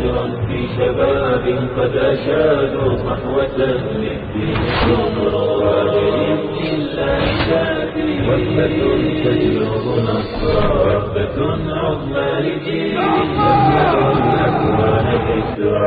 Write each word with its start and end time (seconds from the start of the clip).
فجرا 0.00 0.46
في 0.48 0.68
شباب 0.76 1.68
قد 1.76 1.96
أشادوا 1.96 2.96
صحوة 2.96 3.56
للدين 3.58 4.56
كبرى 4.82 5.84
بإذن 5.90 6.56
الله 6.74 7.20
تأتي 7.50 8.08
وثبة 8.28 8.78
تجلب 9.24 9.84
نصرا 10.08 10.66
وثبة 10.84 11.36
عظمى 11.74 12.30
لجيل 12.40 12.96
يملأ 12.96 13.92
الأكوان 14.12 15.06
ذكرى 15.28 15.86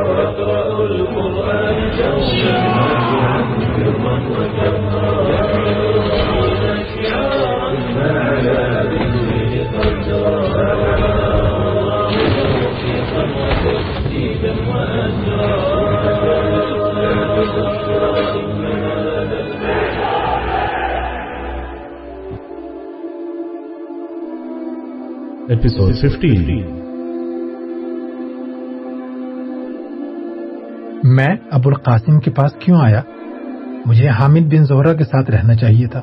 القرآن 0.84 1.78
دوما 1.98 2.52
نافعا 2.66 3.44
Episode 25.50 25.92
15 25.92 26.62
میں 31.02 31.36
ابو 31.50 31.68
القاسم 31.68 32.20
کے 32.20 32.30
پاس 32.30 32.52
کیوں 32.58 32.80
آیا؟ 32.80 33.02
مجھے 33.86 34.08
حامد 34.08 34.40
بن 34.40 34.64
زہرا 34.64 34.94
کے 34.94 35.04
ساتھ 35.04 35.30
رہنا 35.30 35.54
چاہیے 35.54 35.86
تھا۔ 35.86 36.00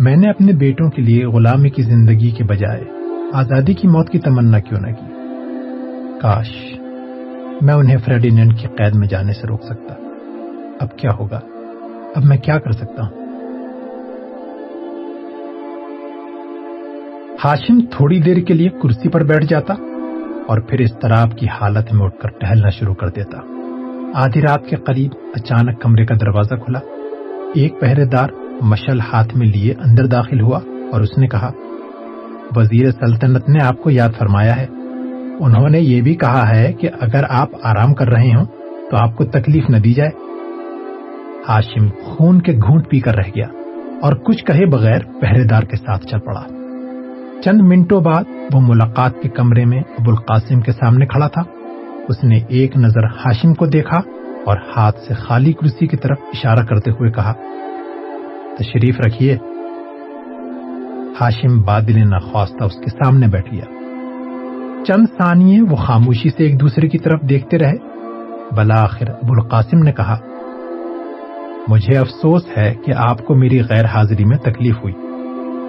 میں 0.00 0.16
نے 0.16 0.30
اپنے 0.30 0.52
بیٹوں 0.52 0.90
کے 0.90 1.02
لیے 1.02 1.26
غلامی 1.26 1.70
کی 1.70 1.82
زندگی 1.82 2.30
کے 2.30 2.44
بجائے 2.44 2.84
آزادی 3.32 3.74
کی 3.74 3.88
موت 3.88 4.10
کی 4.10 4.18
تمنا 4.18 4.58
کیوں 4.58 4.80
نہ 4.80 4.92
کی؟ 4.92 5.06
کاش 6.20 6.48
میں 7.60 7.74
انہیں 7.74 7.98
فریڈینڈ 7.98 8.58
کی 8.58 8.68
قید 8.68 8.94
میں 8.94 9.08
جانے 9.08 9.32
سے 9.32 9.46
روک 9.46 9.62
سکتا۔ 9.62 9.94
اب 10.80 10.98
کیا 10.98 11.10
ہوگا؟ 11.18 11.40
اب 12.14 12.24
میں 12.24 12.38
کیا 12.38 12.58
کر 12.58 12.72
سکتا 12.72 13.02
ہوں؟ 13.02 13.19
ہاشم 17.44 17.80
تھوڑی 17.80 18.20
دیر 18.20 18.36
کے 18.36 18.54
لیے 18.54 18.68
کرسی 18.68 19.08
پر 19.08 19.24
بیٹھ 19.24 19.46
جاتا 19.48 19.74
اور 20.48 20.60
پھر 20.60 20.78
اس 20.78 20.98
طرح 21.02 21.26
کی 21.26 21.46
حالت 21.48 21.92
میں 21.92 22.06
اٹھ 22.06 22.18
کر 22.18 22.28
ٹہلنا 22.28 22.68
شروع 22.68 22.94
کر 22.94 23.08
دیتا۔ 23.08 23.38
آدھی 24.14 24.42
رات 24.42 24.66
کے 24.70 24.76
قریب 24.76 25.10
اچانک 25.34 25.82
کمرے 25.82 26.06
کا 26.06 26.14
دروازہ 26.20 26.54
کھلا۔ 26.54 26.78
ایک 27.54 27.80
پہرے 27.80 28.04
دار 28.04 28.28
مشل 28.60 29.00
ہاتھ 29.00 29.36
میں 29.36 29.46
لیے 29.46 29.74
اندر 29.84 30.06
داخل 30.06 30.40
ہوا 30.40 30.60
اور 30.92 31.00
اس 31.00 31.18
نے 31.18 31.26
کہا، 31.26 31.50
وزیر 32.56 32.90
سلطنت 32.90 33.48
نے 33.48 33.64
آپ 33.64 33.82
کو 33.82 33.90
یاد 33.90 34.08
فرمایا 34.18 34.56
ہے۔ 34.56 34.66
انہوں 35.40 35.68
نے 35.68 35.80
یہ 35.80 36.02
بھی 36.02 36.14
کہا 36.14 36.56
ہے 36.56 36.72
کہ 36.72 36.88
اگر 37.00 37.24
آپ 37.28 37.48
آرام 37.62 37.94
کر 37.94 38.08
رہے 38.08 38.30
ہوں 38.34 38.44
تو 38.90 38.96
آپ 38.96 39.16
کو 39.16 39.24
تکلیف 39.24 39.64
نہ 39.70 39.76
دی 39.76 39.94
جائے۔ 39.94 40.10
ہاشم 41.48 41.88
خون 42.04 42.42
کے 42.42 42.52
گھونٹ 42.52 42.90
پی 42.90 43.00
کر 43.00 43.14
رہ 43.14 43.30
گیا 43.36 43.46
اور 44.02 44.12
کچھ 44.12 44.44
کہے 44.44 44.66
بغیر 44.66 44.98
پہرے 45.20 45.44
دار 45.44 45.62
کے 45.62 45.76
ساتھ 45.76 46.06
چل 46.06 46.18
پڑا۔ 46.18 46.59
چند 47.44 47.60
منٹوں 47.60 48.00
بعد 48.00 48.24
وہ 48.52 48.60
ملاقات 48.60 49.12
کے 49.22 49.28
کمرے 49.28 49.64
میں 49.64 49.80
ابو 49.98 50.10
القاسم 50.10 50.60
کے 50.60 50.72
سامنے 50.72 51.06
کھڑا 51.06 51.28
تھا۔ 51.28 51.42
اس 52.08 52.24
نے 52.24 52.40
ایک 52.48 52.76
نظر 52.76 53.04
ہاشم 53.04 53.54
کو 53.54 53.66
دیکھا 53.66 54.00
اور 54.46 54.56
ہاتھ 54.76 55.00
سے 55.00 55.14
خالی 55.14 55.52
کرسی 55.52 55.86
کی 55.86 55.96
طرف 55.96 56.18
اشارہ 56.20 56.64
کرتے 56.64 56.90
ہوئے 56.90 57.10
کہا، 57.10 57.32
تشریف 58.58 59.00
رکھیے۔ 59.00 59.36
ہاشم 61.20 61.62
بادل 61.62 61.98
نخواستہ 61.98 62.64
اس 62.64 62.74
کے 62.74 62.90
سامنے 62.90 63.26
بیٹھ 63.26 63.54
گیا۔ 63.54 63.64
چند 64.86 65.06
ثانیے 65.18 65.62
وہ 65.62 65.76
خاموشی 65.76 66.28
سے 66.30 66.44
ایک 66.44 66.60
دوسرے 66.60 66.88
کی 66.88 66.98
طرف 66.98 67.20
دیکھتے 67.28 67.58
رہے۔ 67.58 67.76
بلاخر 68.56 69.08
ابو 69.08 69.32
القاسم 69.32 69.78
نے 69.78 69.92
کہا، 69.92 70.18
مجھے 71.68 71.98
افسوس 71.98 72.42
ہے 72.56 72.74
کہ 72.84 72.92
آپ 72.96 73.26
کو 73.26 73.34
میری 73.34 73.60
غیر 73.60 73.84
حاضری 73.84 74.24
میں 74.24 74.38
تکلیف 74.38 74.76
ہوئی۔ 74.76 75.09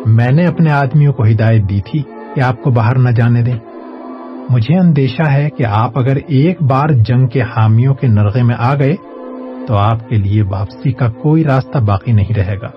میں 0.06 0.32
نے 0.32 0.46
اپنے 0.46 0.72
آدمیوں 0.72 1.14
کو 1.14 1.24
ہدایت 1.24 1.70
دی 1.70 1.82
تھی 1.92 2.04
کہ 2.36 2.42
آپ 2.42 2.64
کو 2.64 2.72
باہر 2.72 2.98
نہ 2.98 3.10
جانے 3.10 3.42
دیں۔ 3.42 3.60
مجھے 4.50 4.80
اندیشہ 4.80 5.30
ہے 5.32 5.50
کہ 5.50 5.66
آپ 5.66 5.98
اگر 5.98 6.18
ایک 6.28 6.62
بار 6.62 6.90
جنگ 6.90 7.28
کے 7.28 7.42
حامیوں 7.42 7.94
کے 7.94 8.08
نرغے 8.08 8.44
میں 8.44 8.56
آ 8.60 8.76
گئے، 8.76 8.96
تو 9.68 9.76
آپ 9.76 10.10
کے 10.10 10.18
لیے 10.18 10.42
واپسی 10.42 10.92
کا 10.92 11.10
کوئی 11.10 11.44
راستہ 11.44 11.78
باقی 11.78 12.12
نہیں 12.12 12.34
رہے 12.34 12.56
گا۔ 12.62 12.68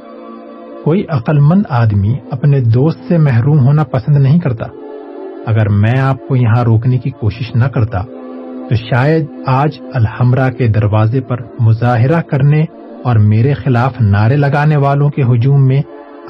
کوئی 0.84 1.04
عقل 1.08 1.38
مند 1.38 1.62
آدمی 1.68 2.14
اپنے 2.30 2.60
دوست 2.60 2.98
سے 3.08 3.18
محروم 3.18 3.58
ہونا 3.58 3.84
پسند 3.84 4.16
نہیں 4.16 4.40
کرتا۔ 4.40 4.66
اگر 5.46 5.68
میں 5.68 6.00
آپ 6.00 6.28
کو 6.28 6.36
یہاں 6.36 6.64
روکنے 6.64 6.98
کی 6.98 7.10
کوشش 7.10 7.54
نہ 7.54 7.64
کرتا، 7.64 8.02
تو 8.68 8.74
شاید 8.74 9.26
آج 9.46 9.80
الحمرہ 9.94 10.50
کے 10.50 10.68
دروازے 10.68 11.20
پر 11.20 11.36
مظاہرہ 11.60 12.20
کرنے 12.20 12.64
اور 13.04 13.16
میرے 13.16 13.54
خلاف 13.54 14.00
نعرے 14.00 14.36
لگانے 14.36 14.76
والوں 14.76 15.10
کے 15.10 15.22
ہجوم 15.22 15.66
میں 15.66 15.82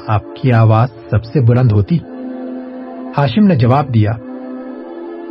آپ 0.07 0.21
کی 0.41 0.53
آواز 0.53 0.89
سب 1.11 1.23
سے 1.25 1.41
بلند 1.41 1.71
ہوتی۔ 1.71 1.97
ہاشم 3.17 3.47
نے 3.47 3.55
جواب 3.55 3.93
دیا، 3.93 4.11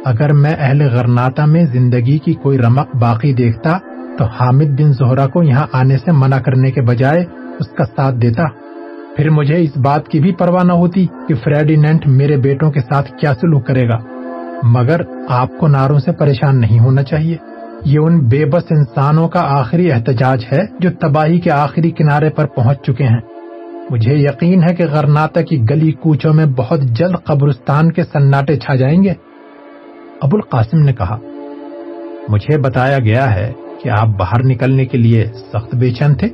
اگر 0.04 0.32
میں 0.32 0.56
اہل 0.58 0.82
غرناتا 0.92 1.44
میں 1.44 1.64
زندگی 1.64 2.18
کی 2.18 2.32
کوئی 2.32 2.58
رمق 2.58 2.96
باقی 3.00 3.32
دیکھتا، 3.32 3.78
تو 4.18 4.24
حامد 4.24 4.80
بن 4.80 4.92
زہرا 4.92 5.26
کو 5.26 5.42
یہاں 5.42 5.66
آنے 5.72 5.98
سے 5.98 6.12
منع 6.12 6.38
کرنے 6.38 6.70
کے 6.70 6.82
بجائے 6.82 7.24
اس 7.58 7.68
کا 7.68 7.84
ساتھ 7.84 8.16
دیتا۔ 8.16 8.42
پھر 9.16 9.30
مجھے 9.30 9.62
اس 9.62 9.76
بات 9.76 10.08
کی 10.08 10.20
بھی 10.20 10.32
پرواہ 10.32 10.64
نہ 10.64 10.72
ہوتی 10.72 11.06
کہ 11.28 11.34
فریڈینٹ 11.34 12.06
میرے 12.06 12.36
بیٹوں 12.36 12.70
کے 12.70 12.80
ساتھ 12.80 13.12
کیا 13.20 13.34
سلوک 13.34 13.66
کرے 13.66 13.88
گا۔ 13.88 13.98
مگر 14.62 15.00
آپ 15.28 15.48
کو 15.60 15.68
ناروں 15.68 15.98
سے 15.98 16.12
پریشان 16.12 16.60
نہیں 16.60 16.78
ہونا 16.78 17.02
چاہیے۔ 17.02 17.36
یہ 17.84 17.98
ان 17.98 18.28
بے 18.28 18.44
بس 18.44 18.62
انسانوں 18.70 19.28
کا 19.28 19.40
آخری 19.40 19.92
احتجاج 19.92 20.44
ہے 20.52 20.60
جو 20.80 20.90
تباہی 21.00 21.40
کے 21.40 21.50
آخری 21.50 21.90
کنارے 21.90 22.30
پر 22.30 22.46
پہنچ 22.46 22.78
چکے 22.82 23.04
ہیں۔ 23.04 23.33
مجھے 23.90 24.14
یقین 24.14 24.62
ہے 24.62 24.74
کہ 24.74 24.84
غرناتا 24.86 25.42
کی 25.42 25.62
گلی 25.70 25.92
کوچوں 25.92 26.34
میں 26.34 26.46
بہت 26.46 26.80
جلد 26.80 27.14
قبرستان 27.24 27.92
کے 27.92 28.02
سناٹے 28.02 28.56
چھا 28.56 28.74
جائیں 28.74 29.02
گے۔ 29.04 29.12
ابو 30.22 30.36
القاسم 30.36 30.78
نے 30.78 30.92
کہا، 30.92 31.18
مجھے 32.28 32.58
بتایا 32.58 32.98
گیا 32.98 33.34
ہے 33.34 33.52
کہ 33.82 33.88
آپ 33.88 34.08
باہر 34.08 34.44
نکلنے 34.44 34.86
کے 34.86 34.98
لیے 34.98 35.26
سخت 35.26 35.74
بے 35.74 35.90
چین 35.90 36.14
تھے۔ 36.14 36.28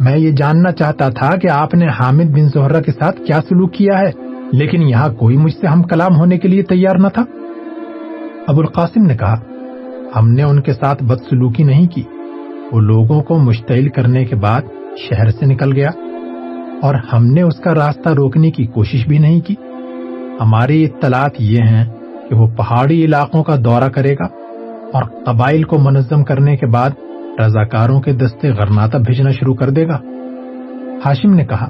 میں 0.00 0.16
یہ 0.18 0.30
جاننا 0.30 0.72
چاہتا 0.72 1.08
تھا 1.08 1.30
کہ 1.30 1.50
آپ 1.50 1.74
نے 1.74 1.86
حامد 1.86 2.30
بن 2.30 2.48
زہرا 2.48 2.80
کے 2.80 2.92
ساتھ 2.92 3.20
کیا 3.26 3.40
سلوک 3.48 3.72
کیا 3.72 3.98
ہے، 3.98 4.10
لیکن 4.52 4.82
یہاں 4.82 5.08
کوئی 5.08 5.36
مجھ 5.36 5.54
سے 5.54 5.66
ہم 5.66 5.82
کلام 5.82 6.16
ہونے 6.16 6.38
کے 6.38 6.48
لیے 6.48 6.62
تیار 6.62 6.96
نہ 6.96 7.08
تھا۔ 7.08 7.24
ابو 8.46 8.60
القاسم 8.60 9.02
نے 9.02 9.16
کہا، 9.16 9.40
ہم 10.16 10.28
نے 10.28 10.42
ان 10.42 10.60
کے 10.60 10.72
ساتھ 10.72 11.04
بدسلوکی 11.04 11.62
نہیں 11.62 11.86
کی۔ 11.86 12.02
وہ 12.72 12.80
لوگوں 12.80 13.22
کو 13.22 13.38
مشتعل 13.38 13.88
کرنے 13.88 14.24
کے 14.24 14.36
بعد 14.36 14.62
شہر 14.96 15.30
سے 15.30 15.46
نکل 15.46 15.72
گیا 15.72 15.90
اور 16.82 16.94
ہم 17.12 17.26
نے 17.26 17.42
اس 17.42 17.56
کا 17.56 17.74
راستہ 17.74 18.08
روکنے 18.08 18.50
کی 18.50 18.66
کوشش 18.66 19.06
بھی 19.06 19.18
نہیں 19.18 19.40
کی۔ 19.40 19.54
ہماری 20.40 20.84
اطلاعات 20.84 21.30
یہ 21.38 21.62
ہیں 21.62 21.84
کہ 22.28 22.34
وہ 22.34 22.46
پہاڑی 22.46 23.04
علاقوں 23.04 23.44
کا 23.44 23.56
دورہ 23.64 23.88
کرے 23.88 24.14
گا 24.14 24.24
اور 24.92 25.02
قبائل 25.26 25.62
کو 25.62 25.78
منظم 25.78 26.24
کرنے 26.24 26.56
کے 26.56 26.66
بعد 26.66 26.90
رضاکاروں 27.46 28.00
کے 28.00 28.12
دستے 28.12 28.50
غرناتا 28.50 28.98
بھیجنا 28.98 29.30
شروع 29.30 29.54
کر 29.54 29.70
دے 29.70 29.88
گا۔ 29.88 29.98
ہاشم 31.04 31.34
نے 31.34 31.44
کہا، 31.44 31.68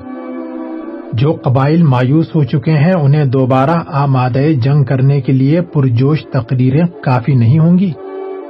جو 1.13 1.33
قبائل 1.33 1.83
مایوس 1.83 2.35
ہو 2.35 2.45
چکے 2.45 2.73
ہیں، 2.73 2.93
انہیں 2.93 3.25
دوبارہ 3.25 3.77
آمادہ 3.87 4.53
جنگ 4.63 4.85
کرنے 4.85 5.21
کے 5.21 5.33
لیے 5.33 5.61
پرجوش 5.61 6.25
تقریریں 6.33 6.85
کافی 7.03 7.35
نہیں 7.35 7.59
ہوں 7.59 7.79
گی۔ 7.79 7.93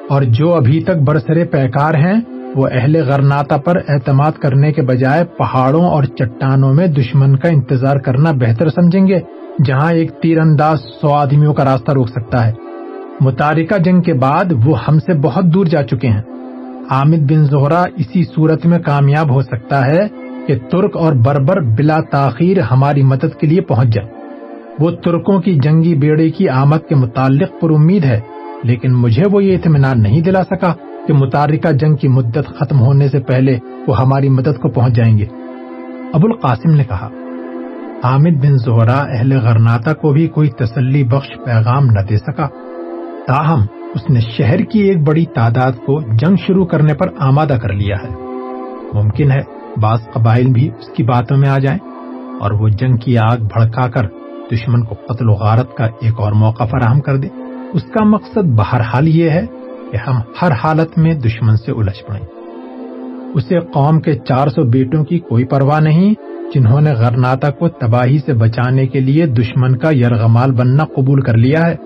اور 0.09 0.23
جو 0.23 0.55
ابھی 0.55 0.81
تک 0.81 0.97
برسرے 0.97 1.45
پیکار 1.45 1.95
ہیں 1.95 2.38
وہ 2.57 2.69
اہل 2.73 2.97
غرناتا 3.09 3.57
پر 3.57 3.77
اعتماد 3.89 4.33
کرنے 4.33 4.73
کے 4.73 4.83
بجائے 4.83 5.25
پہاڑوں 5.25 5.85
اور 5.85 6.05
چٹانوں 6.05 6.75
میں 6.75 6.87
دشمن 6.87 7.37
کا 7.37 7.49
انتظار 7.49 7.97
کرنا 7.97 8.33
بہتر 8.33 8.69
سمجھیں 8.69 9.07
گے، 9.07 9.21
جہاں 9.65 9.93
ایک 9.93 10.11
تیر 10.23 10.39
انداز 10.39 10.79
سو 11.01 11.13
آدمیوں 11.13 11.55
کا 11.55 11.65
راستہ 11.65 11.93
روک 11.93 12.09
سکتا 12.09 12.47
ہے۔ 12.47 12.53
متارکہ 13.21 13.79
جنگ 13.79 14.01
کے 14.01 14.15
بعد 14.15 14.45
وہ 14.65 14.79
ہم 14.89 14.99
سے 14.99 15.15
بہت 15.15 15.45
دور 15.45 15.67
جا 15.67 15.83
چکے 15.83 16.09
ہیں۔ 16.09 16.23
حامد 16.91 17.33
بن 17.33 17.45
زہرا 17.45 17.83
اسی 17.97 18.25
صورت 18.25 18.67
میں 18.67 18.79
کامیاب 18.79 19.35
ہو 19.35 19.43
سکتا 19.43 19.87
ہے 19.87 20.09
کہ 20.47 20.59
ترک 20.71 20.97
اور 20.97 21.13
بربر 21.13 21.61
بلا 21.61 21.99
تاخیر 22.11 22.61
ہماری 22.61 23.03
مدد 23.03 23.41
کے 23.41 23.47
لیے 23.47 23.61
پہنچ 23.61 23.89
جائے۔ 23.89 24.09
وہ 24.79 24.91
ترکوں 24.91 25.41
کی 25.41 25.55
جنگی 25.55 25.95
بیڑے 25.95 26.31
کی 26.31 26.49
آمد 26.49 26.89
کے 26.89 26.95
متعلق 26.95 27.61
پر 27.61 27.71
امید 27.71 28.05
ہے، 28.05 28.21
لیکن 28.63 28.93
مجھے 28.93 29.23
وہ 29.33 29.45
یہ 29.45 29.57
اطمینان 29.57 30.03
نہیں 30.03 30.21
دلا 30.21 30.45
سکا۔ 30.45 30.73
کہ 31.09 31.15
متارکہ 31.15 31.73
جنگ 31.73 31.97
کی 31.97 32.09
مدت 32.09 32.61
ختم 32.61 32.81
ہونے 32.81 33.09
سے 33.09 33.21
پہلے 33.21 33.59
وہ 33.87 33.99
ہماری 33.99 34.29
مدد 34.29 34.61
کو 34.61 34.69
پہنچ 34.69 34.93
جائیں 34.93 35.19
گے۔ 35.19 35.25
ابو 36.13 36.27
القاسم 36.27 36.71
نے 36.71 36.85
کہا، 36.85 37.09
حامد 38.05 38.45
بن 38.45 38.57
زہرا 38.57 39.01
اہل 39.01 39.39
غرناتا 39.39 39.93
کو 39.93 40.13
بھی 40.13 40.27
کوئی 40.27 40.51
تسلی 40.51 41.05
بخش 41.05 41.29
پیغام 41.45 41.87
نہ 41.87 42.01
دے 42.11 42.17
سکا۔ 42.17 42.47
تاہم، 43.27 43.61
اس 43.95 44.11
نے 44.11 44.21
شہر 44.21 44.59
کی 44.59 44.79
ایک 44.79 45.09
بڑی 45.09 45.25
تعداد 45.27 45.73
کو 45.73 46.01
جنگ 46.01 46.37
شروع 46.37 46.65
کرنے 46.65 46.95
پر 46.95 47.07
آمادہ 47.19 47.57
کر 47.63 47.73
لیا 47.73 47.97
ہے۔ 47.97 48.15
ممکن 48.93 49.31
ہے 49.31 49.41
بعض 49.81 49.99
قبائل 50.13 50.47
بھی 50.47 50.71
اس 50.79 50.89
کی 50.97 51.03
باتوں 51.03 51.37
میں 51.37 51.49
آ 51.49 51.59
جائیں 51.59 51.79
اور 52.41 52.51
وہ 52.51 52.69
جنگ 52.69 52.97
کی 52.97 53.19
آگ 53.19 53.37
بھڑکا 53.37 53.89
کر 53.89 54.03
دشمن 54.53 54.85
کو 54.85 54.95
قتل 54.95 55.29
و 55.29 55.33
غارت 55.33 55.75
کا 55.75 55.85
ایک 55.85 56.21
اور 56.21 56.33
موقع 56.33 56.65
فراہم 56.65 57.01
کر 57.01 57.17
دے۔ 57.17 57.29
اس 57.73 57.83
کا 57.83 58.05
مقصد 58.05 58.45
بہرحال 58.57 59.09
یہ 59.09 59.31
ہے 59.31 59.47
کہ 59.93 59.97
ہم 59.97 60.21
ہر 60.43 60.53
حالت 60.53 60.99
میں 60.99 61.15
دشمن 61.15 61.57
سے 61.57 61.73
الجھ 61.73 62.07
پڑیں۔ 62.07 62.27
اسے 63.35 63.61
قوم 63.61 64.01
کے 64.01 64.15
چار 64.15 64.49
سو 64.49 64.65
بیٹوں 64.65 65.05
کی 65.05 65.19
کوئی 65.19 65.45
پرواہ 65.45 65.81
نہیں، 65.81 66.15
جنہوں 66.55 66.81
نے 66.81 66.91
غرناتا 66.93 67.51
کو 67.51 67.69
تباہی 67.69 68.19
سے 68.19 68.35
بچانے 68.35 68.87
کے 68.87 69.01
لیے 69.01 69.27
دشمن 69.27 69.77
کا 69.77 69.91
یرغمال 69.91 70.53
بننا 70.53 70.85
قبول 70.85 71.21
کر 71.21 71.37
لیا 71.37 71.67
ہے۔ 71.67 71.77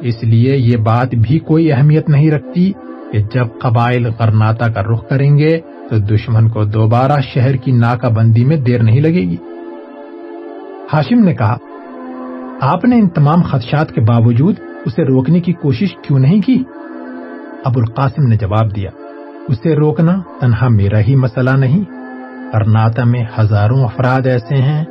اس 0.00 0.24
لیے 0.24 0.56
یہ 0.56 0.76
بات 0.76 1.14
بھی 1.14 1.38
کوئی 1.38 1.72
اہمیت 1.72 2.08
نہیں 2.08 2.30
رکھتی 2.30 2.72
کہ 3.12 3.18
جب 3.34 3.46
قبائل 3.60 4.06
غرناتا 4.18 4.68
کا 4.68 4.82
رخ 4.82 5.08
کریں 5.08 5.38
گے 5.38 5.60
تو 5.90 5.98
دشمن 5.98 6.48
کو 6.48 6.64
دوبارہ 6.64 7.20
شہر 7.34 7.56
کی 7.56 7.72
ناکہ 7.72 8.08
بندی 8.08 8.44
میں 8.44 8.56
دیر 8.56 8.82
نہیں 8.82 9.00
لگے 9.00 9.22
گی۔ 9.22 9.36
ہاشم 10.92 11.24
نے 11.24 11.34
کہا، 11.34 11.56
آپ 12.60 12.84
نے 12.84 12.96
ان 12.96 13.08
تمام 13.08 13.42
خدشات 13.42 13.92
کے 13.92 14.00
باوجود 14.00 14.54
اسے 14.86 15.02
روکنے 15.02 15.40
کی 15.40 15.52
کوشش 15.52 15.96
کیوں 16.02 16.18
نہیں 16.18 16.40
کی؟ 16.40 16.62
ابو 17.64 17.80
القاسم 17.80 18.26
نے 18.26 18.36
جواب 18.36 18.76
دیا، 18.76 18.90
اسے 19.48 19.76
روکنا 19.76 20.12
تنہا 20.40 20.68
میرا 20.68 21.00
ہی 21.00 21.14
مسئلہ 21.14 21.50
نہیں 21.50 21.84
کرناتا 22.52 23.04
میں 23.04 23.24
ہزاروں 23.38 23.84
افراد 23.84 24.26
ایسے 24.26 24.54
ہیں 24.54 24.84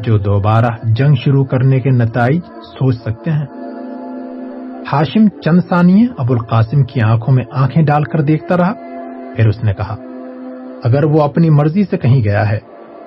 جو 0.00 0.18
دوبارہ 0.18 0.66
جنگ 0.82 1.14
شروع 1.14 1.44
کرنے 1.44 1.80
کے 1.80 1.90
نتائج 1.90 2.40
سوچ 2.62 2.96
سکتے 2.96 3.30
ہیں۔ 3.30 3.46
ہاشم 4.92 5.28
چند 5.28 5.60
ثانیے 5.68 6.06
ابو 6.18 6.32
القاسم 6.32 6.82
کی 6.82 7.00
آنکھوں 7.00 7.34
میں 7.34 7.44
آنکھیں 7.52 7.82
ڈال 7.82 8.04
کر 8.04 8.20
دیکھتا 8.20 8.56
رہا، 8.56 8.72
پھر 9.36 9.48
اس 9.48 9.64
نے 9.64 9.74
کہا، 9.74 9.96
اگر 10.84 11.04
وہ 11.04 11.22
اپنی 11.22 11.50
مرضی 11.50 11.82
سے 11.90 11.96
کہیں 11.96 12.24
گیا 12.24 12.50
ہے، 12.50 12.58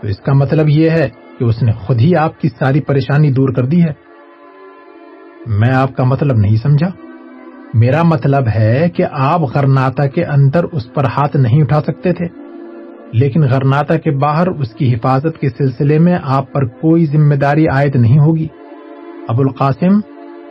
تو 0.01 0.08
اس 0.08 0.18
کا 0.18 0.34
مطلب 0.34 0.69
یہ 0.69 0.90
ہے 0.90 1.10
کہ 1.40 1.44
اس 1.44 1.63
نے 1.63 1.72
خود 1.72 2.00
ہی 2.00 2.16
آپ 2.16 2.40
کی 2.40 2.50
ساری 2.50 2.81
پریشانی 2.81 3.31
دور 3.31 3.50
کر 3.50 3.66
دی 3.66 3.84
ہے۔ 3.84 3.94
میں 5.46 5.74
آپ 5.74 5.96
کا 5.96 6.04
مطلب 6.04 6.38
نہیں 6.38 6.56
سمجھا 6.56 6.88
میرا 7.75 8.04
مطلب 8.04 8.48
ہے 8.56 8.89
کہ 8.95 9.06
آپ 9.12 9.42
غرناتا 9.42 10.07
کے 10.07 10.25
اندر 10.25 10.63
اس 10.63 10.94
پر 10.94 11.04
ہاتھ 11.04 11.38
نہیں 11.38 11.62
اٹھا 11.62 11.81
سکتے 11.81 12.13
تھے۔ 12.13 12.25
لیکن 13.12 13.42
غرناتا 13.42 13.98
کے 13.98 14.12
باہر 14.12 14.48
اس 14.48 14.74
کی 14.74 14.94
حفاظت 14.94 15.39
کے 15.42 15.50
سلسلے 15.50 16.00
میں 16.00 16.18
آپ 16.24 16.54
پر 16.54 16.66
کوئی 16.66 17.06
ذمہ 17.06 17.36
داری 17.36 17.68
عائد 17.68 17.95
نہیں 17.95 18.19
ہوگی۔ 18.19 18.48
ابو 19.27 19.42
القاسم، 19.42 20.00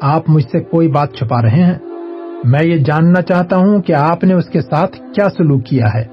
آپ 0.00 0.30
مجھ 0.30 0.44
سے 0.52 0.60
کوئی 0.60 0.88
بات 0.88 1.12
چھپا 1.12 1.42
رہے 1.42 1.64
ہیں۔ 1.64 1.74
میں 2.44 2.62
یہ 2.62 2.76
جاننا 2.76 3.22
چاہتا 3.22 3.56
ہوں 3.56 3.82
کہ 3.82 3.92
آپ 3.92 4.24
نے 4.24 4.34
اس 4.34 4.46
کے 4.46 4.60
ساتھ 4.60 4.96
کیا 5.14 5.28
سلوک 5.36 5.66
کیا 5.66 5.86
ہے۔ 5.94 6.04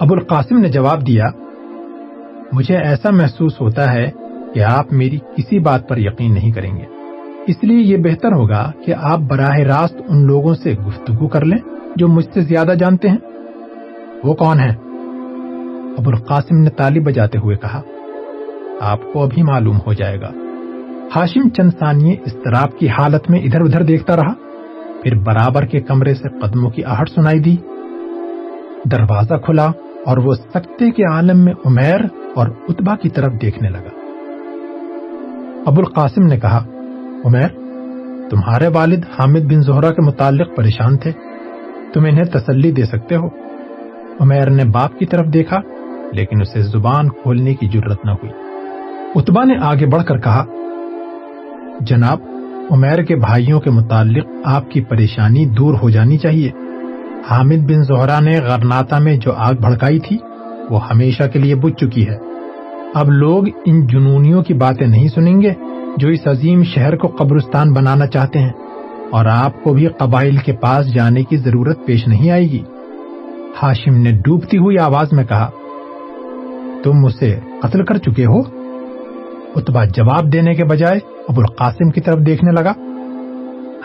ابو 0.00 0.14
القاسم 0.14 0.58
نے 0.58 0.68
جواب 0.68 1.06
دیا، 1.06 1.28
مجھے 2.52 2.76
ایسا 2.76 3.10
محسوس 3.10 3.60
ہوتا 3.60 3.92
ہے 3.92 4.10
کہ 4.54 4.60
آپ 4.60 4.92
میری 4.92 5.18
کسی 5.36 5.58
بات 5.58 5.88
پر 5.88 5.98
یقین 5.98 6.34
نہیں 6.34 6.52
کریں 6.52 6.76
گے۔ 6.76 6.99
اس 7.46 7.64
لیے 7.64 7.78
یہ 7.78 7.96
بہتر 7.96 8.32
ہوگا 8.32 8.70
کہ 8.86 8.94
آپ 8.94 9.18
براہ 9.18 9.58
راست 9.58 9.96
ان 10.08 10.26
لوگوں 10.26 10.54
سے 10.54 10.74
گفتگو 10.86 11.28
کر 11.28 11.44
لیں 11.44 11.58
جو 11.96 12.08
مجھ 12.08 12.26
سے 12.34 12.40
زیادہ 12.40 12.72
جانتے 12.78 13.08
ہیں۔ 13.08 13.16
وہ 14.24 14.34
کون 14.34 14.60
ہیں؟ 14.60 14.72
ابو 15.98 16.10
القاسم 16.10 16.56
نے 16.56 16.70
تالی 16.70 17.00
بجاتے 17.00 17.38
ہوئے 17.38 17.56
کہا، 17.56 17.80
آپ 18.80 18.98
کو 19.12 19.22
ابھی 19.22 19.42
معلوم 19.42 19.76
ہو 19.86 19.92
جائے 19.92 20.20
گا۔ 20.20 20.30
ہاشم 21.16 21.48
چند 21.48 21.70
ثانیے 21.78 22.16
استراب 22.24 22.78
کی 22.78 22.88
حالت 22.88 23.30
میں 23.30 23.40
ادھر 23.40 23.60
ادھر 23.60 23.82
دیکھتا 23.82 24.16
رہا، 24.16 24.32
پھر 25.02 25.14
برابر 25.14 25.64
کے 25.64 25.80
کمرے 25.80 26.14
سے 26.14 26.28
قدموں 26.28 26.70
کی 26.70 26.84
آہٹ 26.84 27.10
سنائی 27.10 27.40
دی۔ 27.40 27.56
دروازہ 28.84 29.34
کھلا 29.34 29.66
اور 30.06 30.16
وہ 30.16 30.34
سکتے 30.34 30.90
کے 30.90 31.02
عالم 31.12 31.38
میں 31.38 31.52
عمیر 31.64 32.00
اور 32.34 32.48
اتبا 32.68 32.96
کی 32.96 33.08
طرف 33.08 33.32
دیکھنے 33.42 33.68
لگا۔ 33.68 33.88
ابو 35.66 35.80
القاسم 35.80 36.22
نے 36.26 36.40
کہا 36.40 36.64
عمیر، 37.24 37.48
تمہارے 38.30 38.68
والد 38.68 39.04
حامد 39.18 39.38
بن 39.38 39.62
زہرا 39.62 39.92
کے 39.92 40.02
متعلق 40.02 40.56
پریشان 40.56 40.96
تھے، 40.96 41.12
تم 41.94 42.04
انہیں 42.04 42.24
تسلی 42.24 42.72
دے 42.72 42.84
سکتے 42.84 43.16
ہو۔ 43.16 43.28
عمیر 44.20 44.50
نے 44.50 44.64
باپ 44.64 44.98
کی 44.98 45.06
طرف 45.06 45.26
دیکھا، 45.26 45.60
لیکن 46.12 46.40
اسے 46.40 46.62
زبان 46.62 47.08
کھولنے 47.08 47.54
کی 47.54 47.66
ضرورت 47.72 48.04
نہ 48.04 48.10
ہوئی۔ 48.10 48.32
اتبا 49.14 49.44
نے 49.44 49.54
آگے 49.62 49.86
بڑھ 49.86 50.04
کر 50.04 50.18
کہا، 50.18 50.44
جناب، 51.80 52.18
عمیر 52.70 53.02
کے 53.02 53.16
بھائیوں 53.16 53.60
کے 53.60 53.70
متعلق 53.70 54.26
آپ 54.44 54.70
کی 54.70 54.80
پریشانی 54.80 55.46
دور 55.46 55.74
ہو 55.82 55.90
جانی 55.90 56.18
چاہیے۔ 56.18 56.50
حامد 57.30 57.70
بن 57.70 57.82
زہرا 57.82 58.20
نے 58.20 58.40
غرناتا 58.40 58.98
میں 58.98 59.16
جو 59.16 59.32
آگ 59.32 59.54
بھڑکائی 59.54 59.98
تھی، 59.98 60.18
وہ 60.70 60.88
ہمیشہ 60.88 61.22
کے 61.32 61.38
لیے 61.38 61.54
بجھ 61.54 61.84
چکی 61.84 62.08
ہے۔ 62.08 62.16
اب 62.94 63.10
لوگ 63.10 63.44
ان 63.64 63.86
جنونیوں 63.86 64.42
کی 64.42 64.54
باتیں 64.54 64.86
نہیں 64.86 65.08
سنیں 65.08 65.40
گے۔ 65.40 65.52
جو 65.96 66.08
اس 66.08 66.26
عظیم 66.26 66.62
شہر 66.62 66.96
کو 66.96 67.08
قبرستان 67.08 67.72
بنانا 67.72 68.06
چاہتے 68.06 68.38
ہیں 68.38 68.52
اور 69.10 69.24
آپ 69.24 69.62
کو 69.62 69.72
بھی 69.74 69.86
قبائل 69.86 70.36
کے 70.36 70.52
پاس 70.52 70.94
جانے 70.94 71.22
کی 71.22 71.36
ضرورت 71.36 71.78
پیش 71.86 72.08
نہیں 72.08 72.30
آئے 72.30 72.42
گی۔ 72.42 72.62
ہاشم 73.62 73.96
نے 73.96 74.12
ڈوبتی 74.12 74.58
ہوئی 74.58 74.78
آواز 74.78 75.12
میں 75.12 75.24
کہا، 75.24 75.50
تم 76.84 77.04
اسے 77.04 77.38
قتل 77.62 77.84
کر 77.84 77.96
چکے 77.96 78.24
ہو؟ 78.24 78.40
اتبا 79.56 79.84
جواب 79.84 80.32
دینے 80.32 80.54
کے 80.54 80.64
بجائے 80.64 81.00
ابو 81.28 81.40
القاسم 81.40 81.90
کی 81.90 82.00
طرف 82.00 82.18
دیکھنے 82.26 82.52
لگا۔ 82.52 82.72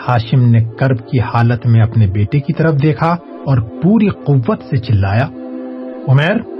ہاشم 0.08 0.50
نے 0.50 0.64
کرب 0.64 1.08
کی 1.08 1.20
حالت 1.20 1.66
میں 1.66 1.80
اپنے 1.80 2.06
بیٹے 2.06 2.40
کی 2.40 2.52
طرف 2.52 2.82
دیکھا 2.82 3.16
اور 3.46 3.58
پوری 3.58 4.08
قوت 4.08 4.62
سے 4.70 4.76
چلایا۔ 4.76 5.28
عمیر 6.08 6.55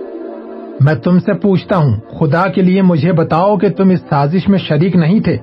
میں 0.81 0.95
تم 0.95 1.19
سے 1.19 1.35
پوچھتا 1.35 1.77
ہوں، 1.77 1.97
خدا 2.19 2.47
کے 2.47 2.63
لیے 2.63 2.83
مجھے 2.83 3.13
بتاؤ 3.13 3.57
کہ 3.57 3.69
تم 3.69 3.91
اس 3.91 4.01
سازش 4.01 4.49
میں 4.49 4.59
شریک 4.59 4.97
نہیں 4.97 5.21
تھے۔ 5.21 5.37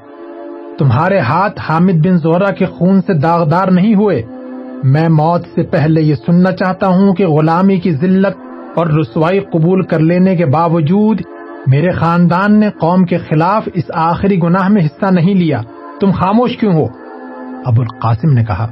تمہارے 0.79 1.19
ہاتھ 1.19 1.61
حامد 1.69 2.07
بن 2.07 2.17
زورا 2.17 2.51
کے 2.51 2.65
خون 2.65 3.01
سے 3.01 3.13
داغدار 3.13 3.67
نہیں 3.67 3.95
ہوئے۔ 3.95 4.23
میں 4.83 5.09
موت 5.09 5.41
سے 5.55 5.63
پہلے 5.63 6.01
یہ 6.01 6.15
سننا 6.15 6.51
چاہتا 6.51 6.87
ہوں 6.87 7.13
کہ 7.13 7.27
غلامی 7.27 7.77
کی 7.77 7.91
ذلت 7.91 8.37
اور 8.75 8.87
رسوائی 8.87 9.39
قبول 9.39 9.81
کر 9.81 9.99
لینے 9.99 10.35
کے 10.35 10.45
باوجود 10.45 11.21
میرے 11.67 11.91
خاندان 11.91 12.59
نے 12.59 12.69
قوم 12.79 13.05
کے 13.05 13.17
خلاف 13.17 13.69
اس 13.73 13.83
آخری 13.93 14.41
گناہ 14.43 14.67
میں 14.67 14.85
حصہ 14.85 15.05
نہیں 15.11 15.33
لیا۔ 15.33 15.61
تم 15.99 16.11
خاموش 16.11 16.57
کیوں 16.57 16.73
ہو؟ 16.73 16.85
ابو 17.65 17.81
القاسم 17.81 18.33
نے 18.33 18.45
کہا، 18.45 18.67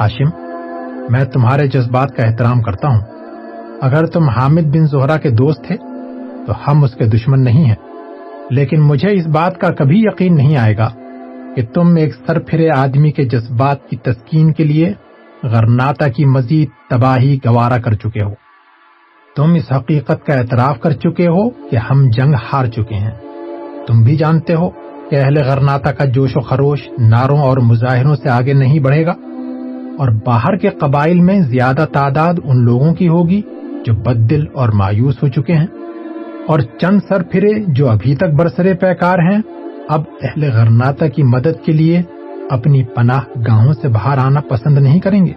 ہاشم، 0.00 0.28
میں 1.10 1.24
تمہارے 1.24 1.66
جذبات 1.66 2.16
کا 2.16 2.22
احترام 2.22 2.62
کرتا 2.62 2.88
ہوں۔ 2.88 3.13
اگر 3.84 4.06
تم 4.06 4.28
حامد 4.28 4.66
بن 4.72 4.86
زہرا 4.86 5.16
کے 5.16 5.30
دوست 5.30 5.64
تھے، 5.64 5.76
تو 6.46 6.52
ہم 6.66 6.84
اس 6.84 6.94
کے 6.94 7.04
دشمن 7.04 7.44
نہیں 7.44 7.64
ہیں۔ 7.64 7.74
لیکن 8.50 8.80
مجھے 8.80 9.10
اس 9.12 9.26
بات 9.26 9.58
کا 9.60 9.68
کبھی 9.68 9.98
یقین 9.98 10.36
نہیں 10.36 10.56
آئے 10.56 10.76
گا 10.76 10.88
کہ 11.56 11.64
تم 11.74 11.94
ایک 11.96 12.14
سر 12.26 12.38
پھرے 12.38 12.68
آدمی 12.70 13.10
کے 13.10 13.24
جذبات 13.24 13.88
کی 13.88 13.96
تسکین 13.96 14.52
کے 14.52 14.64
لیے 14.64 14.92
غرناتا 15.42 16.08
کی 16.08 16.24
مزید 16.24 16.68
تباہی 16.90 17.36
گوارا 17.46 17.78
کر 17.78 17.94
چکے 17.94 18.22
ہو۔ 18.24 18.32
تم 19.36 19.54
اس 19.54 19.72
حقیقت 19.72 20.26
کا 20.26 20.34
اعتراف 20.34 20.80
کر 20.80 20.92
چکے 20.92 21.28
ہو 21.28 21.48
کہ 21.50 21.76
ہم 21.76 22.08
جنگ 22.10 22.34
ہار 22.42 22.66
چکے 22.66 22.94
ہیں۔ 22.94 23.14
تم 23.86 24.02
بھی 24.02 24.16
جانتے 24.16 24.54
ہو 24.54 24.68
کہ 25.10 25.16
اہل 25.16 25.42
غرناتا 25.42 25.92
کا 25.92 26.04
جوش 26.04 26.36
و 26.36 26.40
خروش 26.40 26.88
ناروں 26.98 27.38
اور 27.38 27.56
مظاہروں 27.56 28.14
سے 28.16 28.28
آگے 28.28 28.52
نہیں 28.52 28.78
بڑھے 28.78 29.06
گا، 29.06 29.14
اور 29.98 30.08
باہر 30.26 30.56
کے 30.56 30.68
قبائل 30.68 31.20
میں 31.20 31.40
زیادہ 31.40 31.84
تعداد 31.92 32.34
ان 32.44 32.64
لوگوں 32.64 32.94
کی 32.94 33.08
ہوگی 33.08 33.40
جو 33.86 33.94
بد 33.94 34.30
دل 34.30 34.44
اور 34.54 34.68
مایوس 34.68 35.22
ہو 35.22 35.28
چکے 35.28 35.52
ہیں 35.52 35.66
اور 36.48 36.60
چند 36.60 37.00
سر 37.08 37.22
پھرے 37.22 37.64
جو 37.68 37.88
ابھی 37.88 38.16
تک 38.16 38.34
برسرے 38.36 38.74
پیکار 38.74 39.18
ہیں، 39.18 39.42
اب 39.88 40.02
اہل 40.22 40.44
غرناتا 40.52 41.08
کی 41.08 41.22
مدد 41.22 41.64
کے 41.64 41.72
لیے 41.72 42.02
اپنی 42.50 42.82
پناہ 42.82 43.20
گاہوں 43.46 43.72
سے 43.72 43.88
باہر 43.88 44.18
آنا 44.18 44.40
پسند 44.40 44.78
نہیں 44.78 45.00
کریں 45.00 45.26
گے۔ 45.26 45.32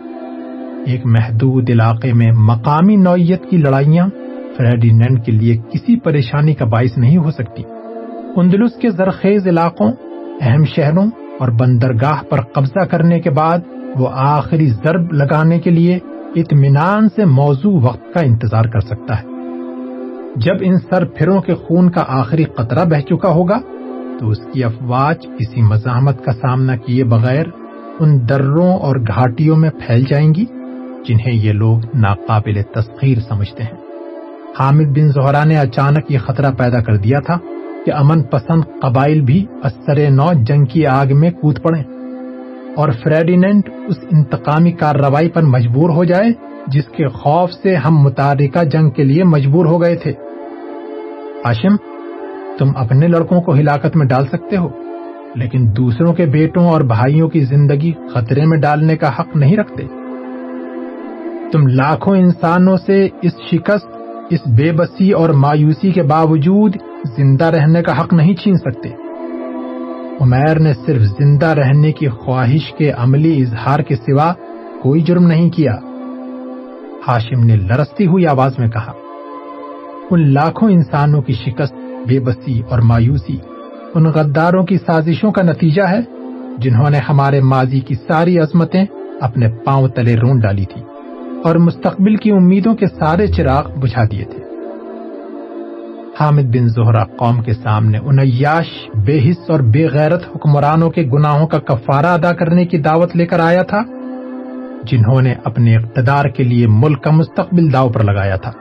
ایک 0.86 1.06
محدود 1.06 1.70
علاقے 1.70 2.14
میں 2.14 2.32
مقامی 2.32 2.96
نوعیت 2.96 3.50
کی 3.50 3.58
لڑائیاں 3.58 4.08
فریڈینڈ 4.58 5.26
کے 5.26 5.32
لیے 5.32 5.58
کسی 5.58 6.00
پریشانی 6.00 6.54
کا 6.54 6.66
باعث 6.66 6.98
نہیں 6.98 7.18
ہو 7.18 7.32
سکتی۔ 7.32 7.64
اندلس 8.36 8.72
کے 8.74 8.90
زرخیز 8.90 9.48
علاقوں، 9.48 9.92
اہم 10.42 10.66
شہروں 10.66 11.08
اور 11.40 11.50
بندرگاہ 11.50 12.24
پر 12.30 12.42
قبضہ 12.42 12.86
کرنے 12.86 13.20
کے 13.20 13.30
بعد 13.30 13.58
وہ 13.96 14.10
آخری 14.12 14.70
ضرب 14.70 15.14
لگانے 15.14 15.60
کے 15.60 15.70
لیے 15.70 16.00
اطمینان 16.36 17.10
سے 17.16 17.26
موضوع 17.26 17.80
وقت 17.82 18.14
کا 18.14 18.20
انتظار 18.20 18.64
کر 18.64 18.80
سکتا 18.80 19.20
ہے۔ 19.20 19.28
جب 20.36 20.54
ان 20.62 20.78
سر 20.90 21.06
پھروں 21.06 21.42
کے 21.42 21.54
خون 21.54 21.90
کا 21.90 22.04
آخری 22.08 22.44
قطرہ 22.44 22.86
بہ 22.86 23.00
چکا 23.00 23.30
ہوگا، 23.30 23.60
تو 24.20 24.30
اس 24.30 24.38
کی 24.54 24.64
افواج 24.64 25.28
کسی 25.40 25.62
مزاحمت 25.62 26.26
کا 26.26 26.32
سامنا 26.32 26.76
کیے 26.76 27.04
بغیر 27.04 27.46
ان 28.00 28.30
دروں 28.30 28.74
اور 28.74 28.96
گھاٹیوں 28.96 29.56
میں 29.56 29.70
پھیل 29.70 30.04
جائیں 30.10 30.34
گی، 30.34 30.46
جنہیں 31.08 31.34
یہ 31.34 31.52
لوگ 31.52 31.80
ناقابل 31.94 32.62
تسخیر 32.62 33.18
سمجھتے 33.20 33.64
ہیں۔ 33.64 33.78
حامد 34.60 34.86
بن 34.86 35.08
زہرا 35.08 35.44
نے 35.44 35.58
اچانک 35.58 36.12
یہ 36.12 36.18
خطرہ 36.18 36.52
پیدا 36.52 36.82
کر 36.82 36.96
دیا 36.96 37.20
تھا 37.20 37.38
کہ 37.86 37.92
امن 37.94 38.24
پسند 38.24 38.62
قبائل 38.82 39.22
بھی 39.22 39.46
اثر 39.64 40.10
نو 40.10 40.34
جنگ 40.34 40.66
کی 40.66 40.86
آگ 40.86 41.06
میں 41.12 41.32
کود 41.32 41.62
پڑے 41.62 41.97
اور 42.78 42.90
فریڈینٹ 43.04 43.70
اس 43.88 43.98
انتقامی 44.12 44.72
کارروائی 44.72 45.30
پر 45.30 45.42
مجبور 45.42 45.90
ہو 45.90 46.04
جائے، 46.04 46.32
جس 46.68 46.84
کے 46.86 47.08
خوف 47.08 47.52
سے 47.52 47.76
ہم 47.76 47.96
متعلقہ 48.04 48.64
جنگ 48.64 48.90
کے 48.90 49.04
لیے 49.04 49.24
مجبور 49.24 49.66
ہو 49.66 49.82
گئے 49.82 49.96
تھے۔ 49.96 50.14
آشم، 51.44 51.76
تم 52.60 52.72
اپنے 52.76 53.08
لڑکوں 53.08 53.42
کو 53.42 53.54
ہلاکت 53.54 53.96
میں 53.96 54.06
ڈال 54.06 54.26
سکتے 54.28 54.58
ہو، 54.58 54.70
لیکن 55.36 55.68
دوسروں 55.78 56.14
کے 56.14 56.26
بیٹوں 56.26 56.68
اور 56.68 56.82
بھائیوں 56.82 57.30
کی 57.30 57.40
زندگی 57.40 57.92
خطرے 58.14 58.46
میں 58.46 58.58
ڈالنے 58.58 58.98
کا 58.98 59.10
حق 59.20 59.36
نہیں 59.36 59.58
رکھتے۔ 59.58 59.84
تم 61.52 61.68
لاکھوں 61.68 62.16
انسانوں 62.18 62.78
سے 62.78 63.08
اس 63.22 63.34
شکست، 63.52 63.88
اس 64.30 64.40
بے 64.48 64.72
بسی 64.72 65.12
اور 65.12 65.30
مایوسی 65.30 65.92
کے 65.92 66.04
باوجود 66.04 66.76
زندہ 67.18 67.46
رہنے 67.46 67.84
کا 67.84 68.02
حق 68.02 68.14
نہیں 68.14 68.36
چھین 68.36 68.56
سکتے۔ 68.56 68.90
عمیر 70.22 70.60
نے 70.60 70.74
صرف 70.86 71.02
زندہ 71.02 71.46
رہنے 71.46 71.92
کی 71.92 72.08
خواہش 72.08 72.74
کے 72.78 72.92
عملی 72.92 73.42
اظہار 73.42 73.80
کے 73.80 73.96
سوا 73.96 74.34
کوئی 74.82 75.02
جرم 75.02 75.28
نہیں 75.28 75.50
کیا۔ 75.50 75.76
ہاشم 77.08 77.44
نے 77.44 77.56
لرستی 77.56 78.08
ہوئی 78.08 78.28
آواز 78.28 78.60
میں 78.60 78.68
کہا، 78.68 78.92
ان 80.12 80.34
لاکھوں 80.34 80.70
انسانوں 80.70 81.22
کی 81.22 81.34
شکست 81.34 81.74
بے 82.08 82.20
بسی 82.20 82.62
اور 82.70 82.80
مایوسی، 82.80 83.38
ان 83.96 84.04
غداروں 84.06 84.64
کی 84.64 84.78
سازشوں 84.78 85.32
کا 85.32 85.42
نتیجہ 85.42 85.82
ہے 85.82 86.00
جنہوں 86.58 86.90
نے 86.90 86.98
ہمارے 87.10 87.42
ماضی 87.42 87.80
کی 87.80 87.96
ساری 87.96 88.40
عظمتیں 88.40 88.86
اپنے 89.22 89.48
پاؤں 89.66 89.88
تلے 89.88 90.16
رون 90.16 90.40
ڈالی 90.40 90.66
تھی 90.66 90.82
اور 91.44 91.56
مستقبل 91.56 92.16
کی 92.16 92.32
امیدوں 92.32 92.76
کے 92.76 92.88
سارے 92.88 93.28
چراغ 93.28 93.80
بجھا 93.80 94.04
دیے 94.12 94.26
تھے۔ 94.26 94.37
حامد 96.20 96.42
بن 96.42 96.70
زہرا 96.70 97.04
قوم 97.04 97.42
کے 97.42 97.54
سامنے 97.54 97.98
ان 97.98 98.20
عیاش 98.20 98.90
بے 99.06 99.20
حص 99.30 99.50
اور 99.50 99.60
بے 99.60 99.88
غیرت 99.88 100.24
حکمرانوں 100.36 100.90
کے 100.90 101.02
گناہوں 101.02 101.48
کا 101.48 101.60
کفارہ 101.60 102.06
ادا 102.06 102.34
کرنے 102.34 102.66
کی 102.66 102.78
دعوت 102.78 103.16
لے 103.16 103.26
کر 103.26 103.40
آیا 103.40 103.64
تھا، 103.64 103.82
جنہوں 104.84 105.22
نے 105.22 105.34
اپنے 105.44 105.76
اقتدار 105.76 106.26
کے 106.26 106.44
لیے 106.44 106.68
ملک 106.68 107.04
کا 107.04 107.12
مستقبل 107.12 107.74
داؤ 107.74 107.90
پر 107.90 108.04
لگایا 108.04 108.36
تھا۔ 108.36 108.52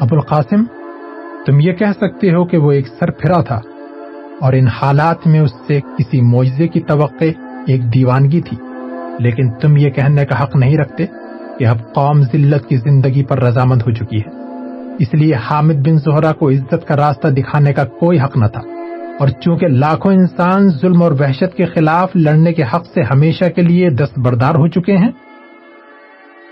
ابو 0.00 0.14
القاسم 0.14 0.64
تم 1.46 1.60
یہ 1.60 1.72
کہہ 1.72 1.92
سکتے 2.00 2.34
ہو 2.34 2.44
کہ 2.44 2.56
وہ 2.56 2.72
ایک 2.72 2.86
سر 2.98 3.10
پھرا 3.10 3.40
تھا 3.42 3.60
اور 4.40 4.52
ان 4.52 4.66
حالات 4.66 5.26
میں 5.26 5.40
اس 5.40 5.52
سے 5.66 5.80
کسی 5.80 6.20
معجزے 6.20 6.68
کی 6.68 6.80
توقع 6.80 7.24
ایک 7.66 7.94
دیوانگی 7.94 8.40
تھی۔ 8.40 8.56
لیکن 9.18 9.50
تم 9.50 9.76
یہ 9.76 9.90
کہنے 9.90 10.26
کا 10.26 10.42
حق 10.42 10.56
نہیں 10.56 10.78
رکھتے 10.78 11.06
کہ 11.58 11.66
اب 11.66 11.94
قوم 11.94 12.20
ذلت 12.20 12.68
کی 12.68 12.76
زندگی 12.76 13.24
پر 13.24 13.42
رضامند 13.42 13.82
ہو 13.82 13.90
چکی 13.90 14.18
ہے۔ 14.18 14.37
اس 14.98 15.14
لیے 15.14 15.34
حامد 15.34 15.74
بن 15.74 15.98
زہرا 15.98 16.32
کو 16.32 16.50
عزت 16.50 16.88
کا 16.88 16.96
راستہ 16.96 17.28
دکھانے 17.28 17.72
کا 17.72 17.84
کوئی 17.84 18.20
حق 18.20 18.36
نہ 18.36 18.46
تھا۔ 18.46 18.60
اور 19.20 19.28
چونکہ 19.28 19.66
لاکھوں 19.68 20.12
انسان 20.12 20.68
ظلم 20.68 21.02
اور 21.02 21.12
وحشت 21.12 21.56
کے 21.56 21.66
خلاف 21.66 22.10
لڑنے 22.14 22.52
کے 22.52 22.62
حق 22.62 22.86
سے 22.94 23.02
ہمیشہ 23.02 23.44
کے 23.44 23.62
لیے 23.62 23.90
دست 23.90 24.18
بردار 24.18 24.54
ہو 24.54 24.68
چکے 24.68 24.96
ہیں، 24.96 25.10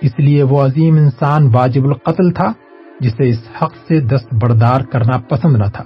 اس 0.02 0.12
لیے 0.18 0.42
وہ 0.42 0.62
عظیم 0.62 0.96
انسان 0.96 1.50
واجب 1.54 1.84
القتل 1.84 2.30
تھا، 2.30 2.52
جسے 3.00 3.28
اس 3.28 3.38
حق 3.62 3.72
سے 3.88 4.00
دست 4.00 4.34
بردار 4.34 4.80
کرنا 4.80 5.18
پسند 5.18 5.56
نہ 5.56 5.70
تھا۔ 5.74 5.84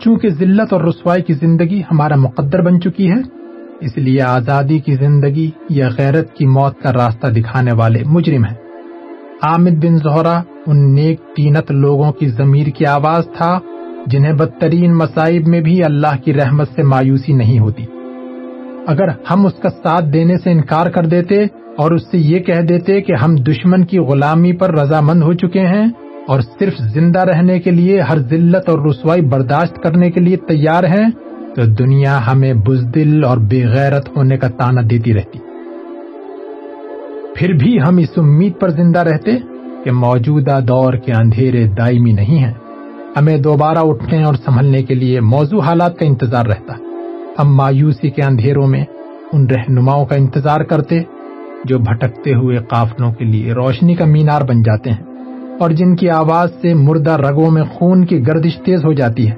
چونکہ 0.00 0.28
ذلت 0.28 0.72
اور 0.72 0.80
رسوائی 0.80 1.22
کی 1.22 1.32
زندگی 1.32 1.80
ہمارا 1.80 2.16
مقدر 2.16 2.62
بن 2.62 2.80
چکی 2.80 3.10
ہے، 3.10 3.20
اس 3.80 3.96
لیے 3.96 4.22
آزادی 4.22 4.78
کی 4.78 4.94
زندگی 4.94 5.50
یا 5.68 5.88
غیرت 5.98 6.34
کی 6.34 6.46
موت 6.46 6.80
کا 6.80 6.92
راستہ 6.92 7.26
دکھانے 7.26 7.72
والے 7.72 8.02
مجرم 8.06 8.44
ہیں۔ 8.44 8.61
عامد 9.42 9.84
بن 9.84 9.96
زہرا 9.96 10.42
ان 10.66 10.94
نیک 10.94 11.20
تینت 11.36 11.70
لوگوں 11.70 12.12
کی 12.12 12.28
ضمیر 12.28 12.66
کی 12.66 12.86
آواز 12.86 13.24
تھا، 13.36 13.58
جنہیں 14.06 14.32
بدترین 14.32 14.94
مصائب 14.94 15.48
میں 15.48 15.60
بھی 15.60 15.84
اللہ 15.84 16.16
کی 16.24 16.34
رحمت 16.34 16.68
سے 16.74 16.82
مایوسی 16.82 17.32
نہیں 17.32 17.58
ہوتی۔ 17.58 17.84
اگر 18.86 19.08
ہم 19.30 19.46
اس 19.46 19.52
کا 19.62 19.68
ساتھ 19.68 20.04
دینے 20.12 20.36
سے 20.44 20.50
انکار 20.50 20.86
کر 20.86 21.06
دیتے 21.06 21.44
اور 21.78 21.90
اس 21.90 22.02
سے 22.10 22.18
یہ 22.18 22.38
کہہ 22.38 22.60
دیتے 22.60 23.00
کہ 23.00 23.12
ہم 23.22 23.34
دشمن 23.34 23.84
کی 23.84 23.98
غلامی 23.98 24.52
پر 24.52 24.78
رضامند 24.78 25.22
ہو 25.22 25.32
چکے 25.32 25.60
ہیں 25.60 25.86
اور 26.28 26.40
صرف 26.40 26.78
زندہ 26.78 27.20
رہنے 27.20 27.58
کے 27.58 27.70
لیے، 27.70 28.00
ہر 28.00 28.18
ذلت 28.18 28.68
اور 28.68 28.78
رسوائی 28.86 29.20
برداشت 29.20 29.82
کرنے 29.82 30.10
کے 30.10 30.20
لیے 30.20 30.36
تیار 30.36 30.84
ہیں، 30.84 31.10
تو 31.54 31.64
دنیا 31.64 32.20
ہمیں 32.32 32.54
بزدل 32.54 33.24
اور 33.24 33.38
بے 33.38 33.64
غیرت 33.66 34.16
ہونے 34.16 34.36
کا 34.36 34.48
تانا 34.48 34.80
دیتی 34.90 35.14
رہتی۔ 35.14 35.38
پھر 37.36 37.52
بھی 37.52 37.78
ہم 37.88 37.96
اس 37.96 38.08
امید 38.16 38.52
پر 38.60 38.68
زندہ 38.68 38.98
رہتے 38.98 39.30
کہ 39.84 39.90
موجودہ 39.90 40.60
دور 40.68 40.92
کے 40.92 41.12
اندھیرے 41.12 41.66
دائمی 41.66 42.12
نہیں 42.12 42.38
ہیں۔ 42.38 42.52
ہمیں 43.16 43.38
دوبارہ 43.38 43.78
اٹھنے 43.78 44.22
اور 44.22 44.34
سنبھلنے 44.34 44.82
کے 44.82 44.94
لیے 44.94 45.20
موضوع 45.20 45.60
حالات 45.60 45.98
کا 45.98 46.04
انتظار 46.04 46.46
رہتا۔ 46.46 46.74
ہم 47.38 47.56
مایوسی 47.56 48.10
کے 48.10 48.22
اندھیروں 48.22 48.66
میں 48.66 48.84
ان 49.32 49.46
رہنماؤں 49.46 50.06
کا 50.06 50.14
انتظار 50.14 50.60
کرتے 50.60 51.00
جو 51.64 51.78
بھٹکتے 51.78 52.34
ہوئے 52.34 52.56
قافلوں 52.58 53.12
کے 53.12 53.24
لیے 53.24 53.52
روشنی 53.52 53.94
کا 53.94 54.04
مینار 54.04 54.42
بن 54.42 54.62
جاتے 54.62 54.90
ہیں 54.90 55.04
اور 55.60 55.70
جن 55.70 55.96
کی 55.96 56.10
آواز 56.10 56.50
سے 56.62 56.74
مردہ 56.74 57.16
رگوں 57.16 57.50
میں 57.50 57.62
خون 57.62 58.06
کی 58.06 58.26
گردش 58.26 58.58
تیز 58.58 58.84
ہو 58.84 58.92
جاتی 58.92 59.30
ہے۔ 59.30 59.34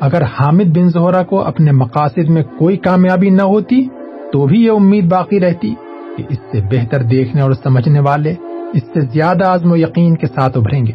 اگر 0.00 0.22
حامد 0.22 0.76
بن 0.76 0.88
زہرا 0.88 1.22
کو 1.22 1.42
اپنے 1.42 1.72
مقاصد 1.72 2.28
میں 2.28 2.42
کوئی 2.42 2.76
کامیابی 2.76 3.30
نہ 3.30 3.42
ہوتی 3.42 3.88
تو 4.32 4.46
بھی 4.46 4.64
یہ 4.64 4.70
امید 4.70 5.10
باقی 5.10 5.40
رہتی۔ 5.40 5.74
کہ 6.16 6.24
اس 6.28 6.38
سے 6.52 6.60
بہتر 6.60 7.02
دیکھنے 7.02 7.42
اور 7.42 7.52
سمجھنے 7.52 8.00
والے 8.00 8.34
اس 8.72 8.82
سے 8.82 9.00
زیادہ 9.00 9.44
عزم 9.44 9.72
و 9.72 9.76
یقین 9.76 10.16
کے 10.16 10.26
ساتھ 10.26 10.58
ابھریں 10.58 10.86
گے 10.86 10.92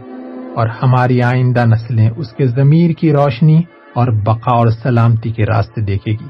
اور 0.56 0.68
ہماری 0.68 1.22
آئندہ 1.22 1.66
نسلیں 1.66 2.10
اس 2.18 2.32
کے 2.32 2.48
ضمیر 2.48 2.92
کی 2.92 3.12
روشنی 3.14 3.62
اور 3.96 4.08
بقا 4.08 4.56
اور 4.56 4.68
سلامتی 4.68 5.32
کے 5.32 5.46
راستے 5.46 5.82
دیکھے 5.82 6.12
گی۔ 6.12 6.28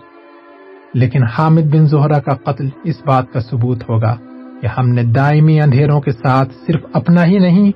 لیکن 0.94 1.24
حامد 1.24 1.62
بن 1.62 1.86
زہرا 1.86 2.20
کا 2.20 2.34
قتل 2.34 2.70
اس 2.84 2.96
بات 3.06 3.32
کا 3.34 3.40
ثبوت 3.40 3.90
ہوگا 3.90 4.16
کہ 4.62 4.68
ہم 4.78 4.90
نے 4.90 5.04
دائمی 5.04 5.62
اندھیروں 5.62 6.02
کے 6.02 6.12
ساتھ 6.12 6.50
صرف 6.68 6.82
اپنا 6.94 7.26
ہی 7.26 7.38
نہیں 7.38 7.72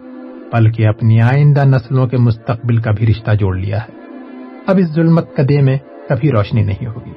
بلکہ 0.53 0.87
اپنی 0.87 1.21
آئندہ 1.21 1.65
نسلوں 1.65 2.07
کے 2.07 2.17
مستقبل 2.17 2.77
کا 2.77 2.91
بھی 2.91 3.07
رشتہ 3.07 3.31
جوڑ 3.31 3.55
لیا 3.55 3.77
ہے۔ 3.77 3.91
اب 4.67 4.77
اس 4.77 4.93
ظلمت 4.93 5.35
کدے 5.35 5.61
میں 5.61 5.77
کبھی 6.09 6.31
روشنی 6.31 6.63
نہیں 6.63 6.87
ہوگی۔ 6.87 7.11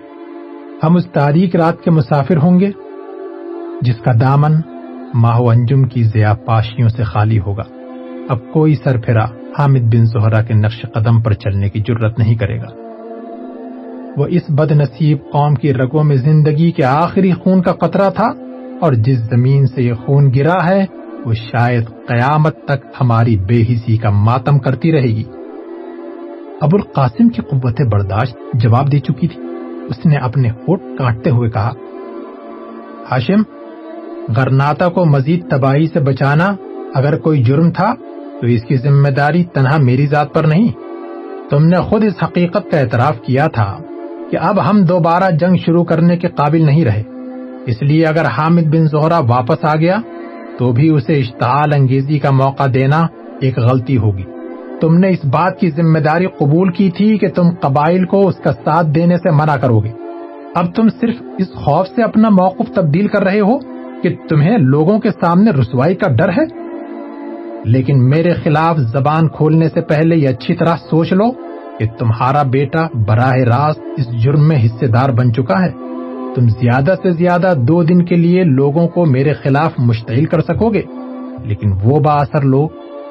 ہم 0.83 0.97
اس 0.97 1.07
تاریخ 1.07 1.57
رات 1.57 1.81
کے 1.81 1.91
مسافر 1.91 2.37
ہوں 2.37 2.61
گے 2.61 2.71
جس 3.83 3.97
کا 3.97 4.13
دامن 4.21 4.53
ماہو 5.15 5.51
انجم 5.51 5.83
کی 5.83 6.03
ضیا 6.03 6.35
پاشیوں 6.35 6.89
سے 6.89 7.03
خالی 7.03 7.39
ہوگا۔ 7.39 7.63
اب 8.29 8.39
کوئی 8.53 8.75
سر 8.75 9.01
پھرا 9.01 9.25
حامد 9.59 9.95
بن 9.95 10.05
زہرا 10.05 10.43
کے 10.43 10.55
نقش 10.55 10.87
قدم 10.95 11.23
پر 11.23 11.33
چلنے 11.33 11.69
کی 11.69 11.81
جرت 11.81 12.19
نہیں 12.19 12.35
کرے 12.35 12.61
گا۔ 12.61 12.69
وہ 14.17 14.27
اس 14.27 14.43
بد 14.49 14.73
نصیب 14.73 15.19
قوم 15.33 15.55
کی 15.55 15.75
رگوں 15.75 16.05
میں 16.05 16.17
زندگی 16.17 16.73
کے 16.73 16.85
آخری 16.85 17.33
خون 17.33 17.63
کا 17.63 17.73
قطرہ 17.73 18.11
تھا 18.11 18.27
اور 18.81 18.93
جس 18.93 19.19
زمین 19.19 19.67
سے 19.67 19.83
یہ 19.83 19.95
خون 19.95 20.31
گرا 20.35 20.69
ہے، 20.69 20.85
وہ 21.25 21.35
شاید 21.35 21.85
قیامت 22.07 22.65
تک 22.65 22.87
ہماری 23.01 23.37
بے 23.37 23.63
حسی 23.63 23.97
کا 23.97 24.11
ماتم 24.11 24.59
کرتی 24.59 24.93
رہے 24.93 25.09
گی۔ 25.09 25.25
ابو 26.61 26.77
القاسم 26.77 27.29
کی 27.29 27.43
قوت 27.43 27.81
برداشت 27.93 28.37
جواب 28.55 28.93
دے 28.93 28.99
چکی 28.99 29.29
تھی۔ 29.29 29.43
اس 29.89 30.07
نے 30.07 30.17
اپنے 30.17 30.51
ہوٹ 30.51 30.81
کاٹتے 30.99 31.31
ہوئے 31.31 31.51
کہا، 31.51 31.71
ہاشم 33.11 33.43
غرناتا 34.37 34.89
کو 34.89 35.05
مزید 35.05 35.51
تباہی 35.51 35.87
سے 35.87 36.01
بچانا 36.01 36.55
اگر 36.95 37.19
کوئی 37.19 37.43
جرم 37.43 37.71
تھا، 37.71 37.95
تو 38.41 38.47
اس 38.47 38.63
کی 38.63 38.77
ذمہ 38.77 39.09
داری 39.09 39.45
تنہا 39.45 39.77
میری 39.77 40.07
ذات 40.07 40.35
پر 40.35 40.45
نہیں۔ 40.45 40.69
تم 41.51 41.67
نے 41.67 41.77
خود 41.77 42.05
اس 42.05 42.23
حقیقت 42.23 42.71
کا 42.71 42.79
اعتراف 42.79 43.21
کیا 43.21 43.47
تھا 43.47 43.79
کہ 44.31 44.37
اب 44.41 44.71
ہم 44.71 44.85
دوبارہ 44.85 45.31
جنگ 45.31 45.57
شروع 45.57 45.85
کرنے 45.85 46.17
کے 46.17 46.29
قابل 46.29 46.65
نہیں 46.65 46.85
رہے۔ 46.85 47.03
اس 47.67 47.83
لیے 47.83 48.07
اگر 48.07 48.25
حامد 48.25 48.63
بن 48.63 48.87
زہرا 48.87 49.19
واپس 49.19 49.65
آ 49.65 49.75
گیا، 49.77 49.99
تو 50.59 50.73
بھی 50.73 50.89
اسے 50.89 51.13
اشتعال 51.13 51.73
انگیزی 51.75 52.19
کا 52.19 52.31
موقع 52.31 52.63
دینا 52.75 53.07
ایک 53.41 53.59
غلطی 53.59 53.97
ہوگی۔ 53.97 54.25
تم 54.81 54.99
نے 54.99 55.09
اس 55.09 55.25
بات 55.25 55.59
کی 55.59 55.71
ذمہ 55.71 55.99
داری 55.99 56.27
قبول 56.27 56.73
کی 56.73 56.91
تھی 56.91 57.19
کہ 57.19 57.29
تم 57.29 57.51
قبائل 57.61 58.05
کو 58.05 58.29
اس 58.29 58.37
کا 58.37 58.53
ساتھ 58.53 58.87
دینے 58.87 59.17
سے 59.17 59.31
منع 59.31 59.57
کرو 59.57 59.81
گے۔ 59.81 59.91
اب 60.55 60.75
تم 60.75 60.89
صرف 60.89 61.15
اس 61.39 61.55
خوف 61.55 61.89
سے 61.89 62.03
اپنا 62.03 62.29
موقف 62.29 62.75
تبدیل 62.75 63.09
کر 63.09 63.23
رہے 63.23 63.41
ہو 63.41 63.74
کہ 64.05 64.17
تمہیں 64.29 64.59
لوگوں 64.59 64.99
کے 64.99 65.11
سامنے 65.11 65.51
رسوائی 65.51 65.95
کا 65.95 66.09
ڈر 66.09 66.29
ہے؟ 66.29 66.45
لیکن 67.65 68.09
میرے 68.09 68.33
خلاف 68.33 68.77
زبان 68.79 69.29
کھولنے 69.29 69.69
سے 69.69 69.81
پہلے 69.81 70.17
یہ 70.17 70.29
اچھی 70.29 70.55
طرح 70.55 70.77
سوچ 70.91 71.13
لو 71.13 71.31
کہ 71.79 71.87
تمہارا 71.99 72.43
بیٹا 72.43 72.87
براہ 73.07 73.35
راست 73.35 73.81
اس 73.97 74.23
جرم 74.23 74.49
میں 74.49 74.57
حصے 74.65 74.87
دار 74.87 75.09
بن 75.09 75.33
چکا 75.33 75.65
ہے۔ 75.65 75.71
تم 76.35 76.49
زیادہ 76.49 76.95
سے 77.03 77.11
زیادہ 77.11 77.53
دو 77.57 77.83
دن 77.83 78.05
کے 78.05 78.17
لیے 78.17 78.45
لوگوں 78.45 78.89
کو 78.89 79.05
میرے 79.05 79.33
خلاف 79.33 79.73
مشتعل 79.79 80.25
کر 80.25 80.41
سکو 80.41 80.71
گے۔ 80.71 80.83
لیکن 81.45 81.73
وہ 81.83 82.01
با 82.01 82.15
اثر 82.15 82.41
لوگ 82.41 82.69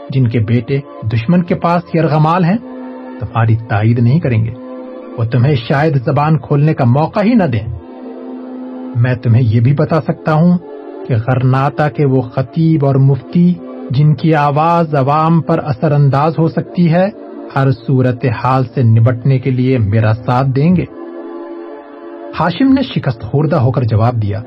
جن 0.10 0.28
کے 0.28 0.40
بیٹے 0.40 0.80
دشمن 1.14 1.44
کے 1.44 1.56
پاس 1.56 1.96
یرغمال 1.96 2.44
ہیں۔ 2.44 2.58
تمہاری 3.20 3.56
تائید 3.56 4.00
نہیں 4.00 4.20
کریں 4.20 4.46
گے۔ 4.46 4.52
وہ 5.18 5.24
تمہیں 5.24 5.56
شاید 5.56 6.06
زبان 6.06 6.38
کھولنے 6.38 6.74
کا 6.74 6.86
موقع 6.86 7.20
ہی 7.24 7.34
نہ 7.34 7.44
دیں۔ 7.44 7.80
میں 8.96 9.16
تمہیں 9.16 9.44
یہ 9.44 9.60
بھی 9.60 9.74
بتا 9.74 10.02
سکتا 10.02 10.34
ہوں 10.34 10.58
کہ 11.08 11.16
غرناتا 11.16 11.90
کے 11.90 12.06
وہ 12.06 12.22
خطیب 12.22 12.86
اور 12.86 12.96
مفتی 12.96 13.54
جن 13.90 14.16
کی 14.16 14.36
آواز 14.36 14.96
عوام 14.96 15.42
پر 15.42 15.60
اثر 15.64 15.92
انداز 15.92 16.38
ہو 16.40 16.48
سکتی 16.48 16.94
ہے، 16.94 17.10
ہر 17.56 17.72
صورت 17.72 18.26
حال 18.44 18.64
سے 18.76 18.84
نبٹنے 18.84 19.40
کے 19.40 19.52
لیے 19.52 19.78
میرا 19.78 20.14
ساتھ 20.14 20.48
دیں 20.56 20.76
گے۔ 20.76 20.86
ہاشم 22.40 22.74
نے 22.74 22.82
شکست 22.82 23.22
خوردہ 23.22 23.56
ہو 23.56 23.72
کر 23.72 23.84
جواب 23.84 24.22
دیا، 24.22 24.42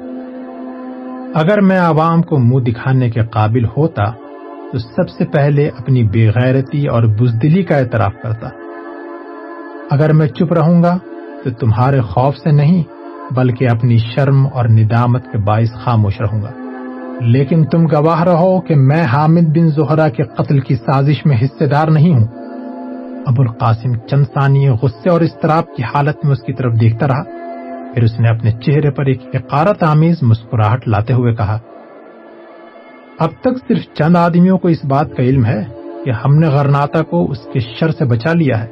اگر 1.35 1.61
میں 1.61 1.79
عوام 1.79 2.23
کو 2.23 2.39
منہ 2.39 2.65
دکھانے 2.65 3.11
کے 3.11 3.21
قابل 3.21 3.65
ہوتا 3.65 4.11
تو 4.73 4.79
سب 4.79 5.09
سے 5.09 5.25
پہلے 5.25 5.69
اپنی 5.69 6.03
بے 6.05 6.29
غیرتی 6.29 6.87
اور 6.87 7.03
بزدلی 7.03 7.63
کا 7.63 7.77
اعتراف 7.77 8.13
کرتا۔ 8.23 8.49
اگر 9.91 10.13
میں 10.13 10.29
چپ 10.29 10.53
رہوں 10.53 10.83
گا 10.83 10.99
تو 11.45 11.51
تمہارے 11.51 12.01
خوف 12.01 12.37
سے 12.37 12.51
نہیں 12.51 12.83
بلکہ 13.31 13.69
اپنی 13.71 13.99
شرم 13.99 14.47
اور 14.47 14.69
ندامت 14.69 15.25
کے 15.33 15.39
باعث 15.39 15.73
خاموش 15.73 16.21
رہوں 16.21 16.43
گا۔ 16.43 16.51
لیکن 17.21 17.65
تم 17.65 17.87
گواہ 17.87 18.23
رہو 18.23 18.61
کہ 18.61 18.75
میں 18.75 19.05
حامد 19.05 19.59
بن 19.59 19.69
زہرا 19.69 20.09
کے 20.09 20.23
قتل 20.23 20.61
کی 20.61 20.77
سازش 20.77 21.27
میں 21.27 21.37
حصے 21.43 21.67
دار 21.67 21.89
نہیں 21.89 22.15
ہوں۔ 22.15 22.25
ابو 23.27 23.43
القاسم 23.43 23.95
چند 23.95 24.25
ثانی 24.25 24.69
غصے 24.69 25.11
اور 25.11 25.21
استراب 25.21 25.77
کی 25.77 25.83
حالت 25.83 26.25
میں 26.25 26.33
اس 26.33 26.43
کی 26.43 26.53
طرف 26.53 26.73
دیکھتا 26.81 27.09
رہا۔ 27.09 27.23
پھر 27.95 28.03
اس 28.03 28.21
نے 28.21 28.29
اپنے 28.29 28.51
چہرے 28.51 28.91
پر 28.91 29.05
ایک 29.07 29.23
حقارت 29.35 29.83
آمیز 29.83 30.23
مسکراہٹ 30.23 30.89
لاتے 30.89 31.13
ہوئے 31.13 31.35
کہا، 31.35 31.59
اب 33.19 33.31
تک 33.41 33.59
صرف 33.69 33.95
چند 33.95 34.17
آدمیوں 34.17 34.59
کو 34.59 34.69
اس 34.69 34.85
بات 34.85 35.17
کا 35.17 35.23
علم 35.23 35.45
ہے 35.45 35.65
کہ 36.05 36.11
ہم 36.11 36.35
نے 36.35 36.47
غرناتا 36.47 37.03
کو 37.03 37.31
اس 37.31 37.39
کے 37.53 37.61
شر 37.61 37.91
سے 37.91 38.05
بچا 38.05 38.33
لیا 38.33 38.65
ہے۔ 38.65 38.69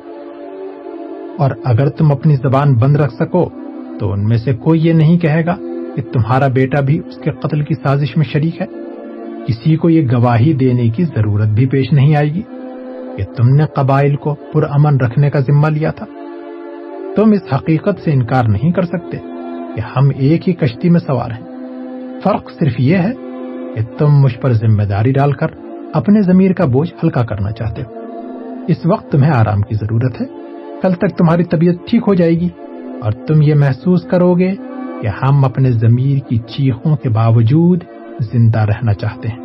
اور 1.38 1.50
اگر 1.64 1.88
تم 1.88 2.12
اپنی 2.12 2.36
زبان 2.36 2.74
بند 2.74 2.96
رکھ 2.96 3.14
سکو 3.14 3.63
تو 4.00 4.12
ان 4.12 4.24
میں 4.24 4.36
سے 4.36 4.54
کوئی 4.54 4.86
یہ 4.86 4.92
نہیں 4.92 5.18
کہے 5.18 5.46
گا 5.46 5.56
کہ 5.96 6.02
تمہارا 6.02 6.46
بیٹا 6.46 6.80
بھی 6.80 7.00
اس 7.06 7.16
کے 7.16 7.30
قتل 7.30 7.64
کی 7.64 7.74
سازش 7.74 8.16
میں 8.16 8.24
شریک 8.24 8.60
ہے۔ 8.60 8.66
کسی 9.46 9.76
کو 9.76 9.90
یہ 9.90 10.08
گواہی 10.12 10.52
دینے 10.52 10.88
کی 10.88 11.04
ضرورت 11.04 11.48
بھی 11.48 11.66
پیش 11.66 11.92
نہیں 11.92 12.16
آئے 12.16 12.34
گی 12.34 12.42
کہ 13.16 13.24
تم 13.24 13.48
نے 13.48 13.64
قبائل 13.76 14.16
کو 14.16 14.34
پرامن 14.34 14.96
رکھنے 14.96 15.30
کا 15.30 15.40
ذمہ 15.40 15.68
لیا 15.68 15.90
تھا۔ 15.90 16.06
تم 17.16 17.30
اس 17.30 17.54
حقیقت 17.54 18.00
سے 18.04 18.12
انکار 18.12 18.44
نہیں 18.44 18.70
کر 18.70 18.82
سکتے 18.82 19.16
کہ 19.76 19.80
ہم 19.80 20.10
ایک 20.16 20.48
ہی 20.48 20.52
کشتی 20.52 20.90
میں 20.90 21.00
سوار 21.00 21.30
ہیں۔ 21.30 21.46
فرق 22.22 22.50
صرف 22.58 22.72
یہ 22.78 22.96
ہے 22.96 23.12
کہ 23.74 23.98
تم 23.98 24.20
مجھ 24.20 24.38
پر 24.38 24.52
ذمہ 24.52 24.82
داری 24.82 25.12
ڈال 25.12 25.32
کر 25.32 25.46
اپنے 25.94 26.22
ضمیر 26.22 26.52
کا 26.52 26.64
بوجھ 26.64 26.94
ہلکا 27.04 27.24
کرنا 27.24 27.50
چاہتے 27.50 27.82
ہو۔ 27.82 27.94
اس 28.68 28.86
وقت 28.86 29.12
تمہیں 29.12 29.32
آرام 29.34 29.60
کی 29.60 29.74
ضرورت 29.74 30.20
ہے۔ 30.20 30.26
کل 30.82 30.92
تک 30.92 31.16
تمہاری 31.18 31.44
طبیعت 31.44 31.74
ٹھیک 31.86 32.02
ہو 32.06 32.14
جائے 32.14 32.40
گی۔ 32.40 32.48
اور 33.02 33.12
تم 33.12 33.42
یہ 33.42 33.54
محسوس 33.54 34.02
کرو 34.02 34.34
گے 34.34 34.54
کہ 35.02 35.06
ہم 35.06 35.44
اپنے 35.44 35.72
ضمیر 35.72 36.18
کی 36.28 36.38
چیخوں 36.38 36.96
کے 36.96 37.08
باوجود 37.08 37.84
زندہ 38.20 38.58
رہنا 38.58 38.94
چاہتے 38.94 39.28
ہیں۔ 39.28 39.38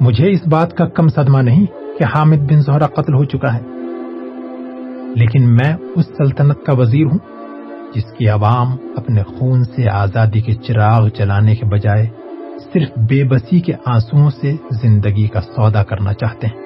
مجھے 0.00 0.30
اس 0.30 0.46
بات 0.46 0.76
کا 0.76 0.86
کم 0.86 1.08
صدمہ 1.08 1.38
نہیں 1.38 1.66
کہ 1.98 2.04
حامد 2.04 2.36
بن 2.36 2.60
زہرا 2.60 2.86
قتل 2.86 3.14
ہو 3.14 3.24
چکا 3.24 3.54
ہے۔ 3.54 3.60
لیکن 5.16 5.50
میں 5.50 5.76
اس 5.96 6.06
سلطنت 6.06 6.64
کا 6.66 6.72
وزیر 6.72 7.06
ہوں 7.06 7.18
جس 7.94 8.04
کی 8.18 8.28
عوام 8.28 8.76
اپنے 8.96 9.22
خون 9.22 9.64
سے 9.64 9.90
آزادی 9.90 10.40
کے 10.40 10.52
چراغ 10.54 11.08
جلانے 11.08 11.56
کے 11.56 11.66
بجائے 11.66 12.06
صرف 12.72 12.98
بے 13.08 13.24
بسی 13.24 13.60
کے 13.60 13.72
آنسو 13.86 14.30
سے 14.30 14.56
زندگی 14.82 15.28
کا 15.28 15.40
سودا 15.40 15.82
کرنا 15.82 16.12
چاہتے 16.12 16.46
ہیں۔ 16.46 16.62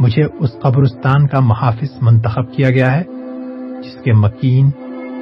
مجھے 0.00 0.24
اس 0.38 0.50
قبرستان 0.62 1.26
کا 1.26 1.40
محافظ 1.40 1.88
منتخب 2.00 2.52
کیا 2.52 2.70
گیا 2.70 3.00
ہے۔ 3.00 3.02
جس 3.84 4.02
کے 4.04 4.12
مکین 4.12 4.70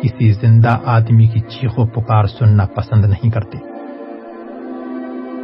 کسی 0.02 0.32
زندہ 0.32 0.78
آدمی 0.84 1.26
کی 1.26 1.40
چیخو 1.40 1.86
پکار 1.86 2.24
سننا 2.24 2.66
پسند 2.66 3.04
نہیں 3.04 3.30
کرتے۔ 3.30 3.58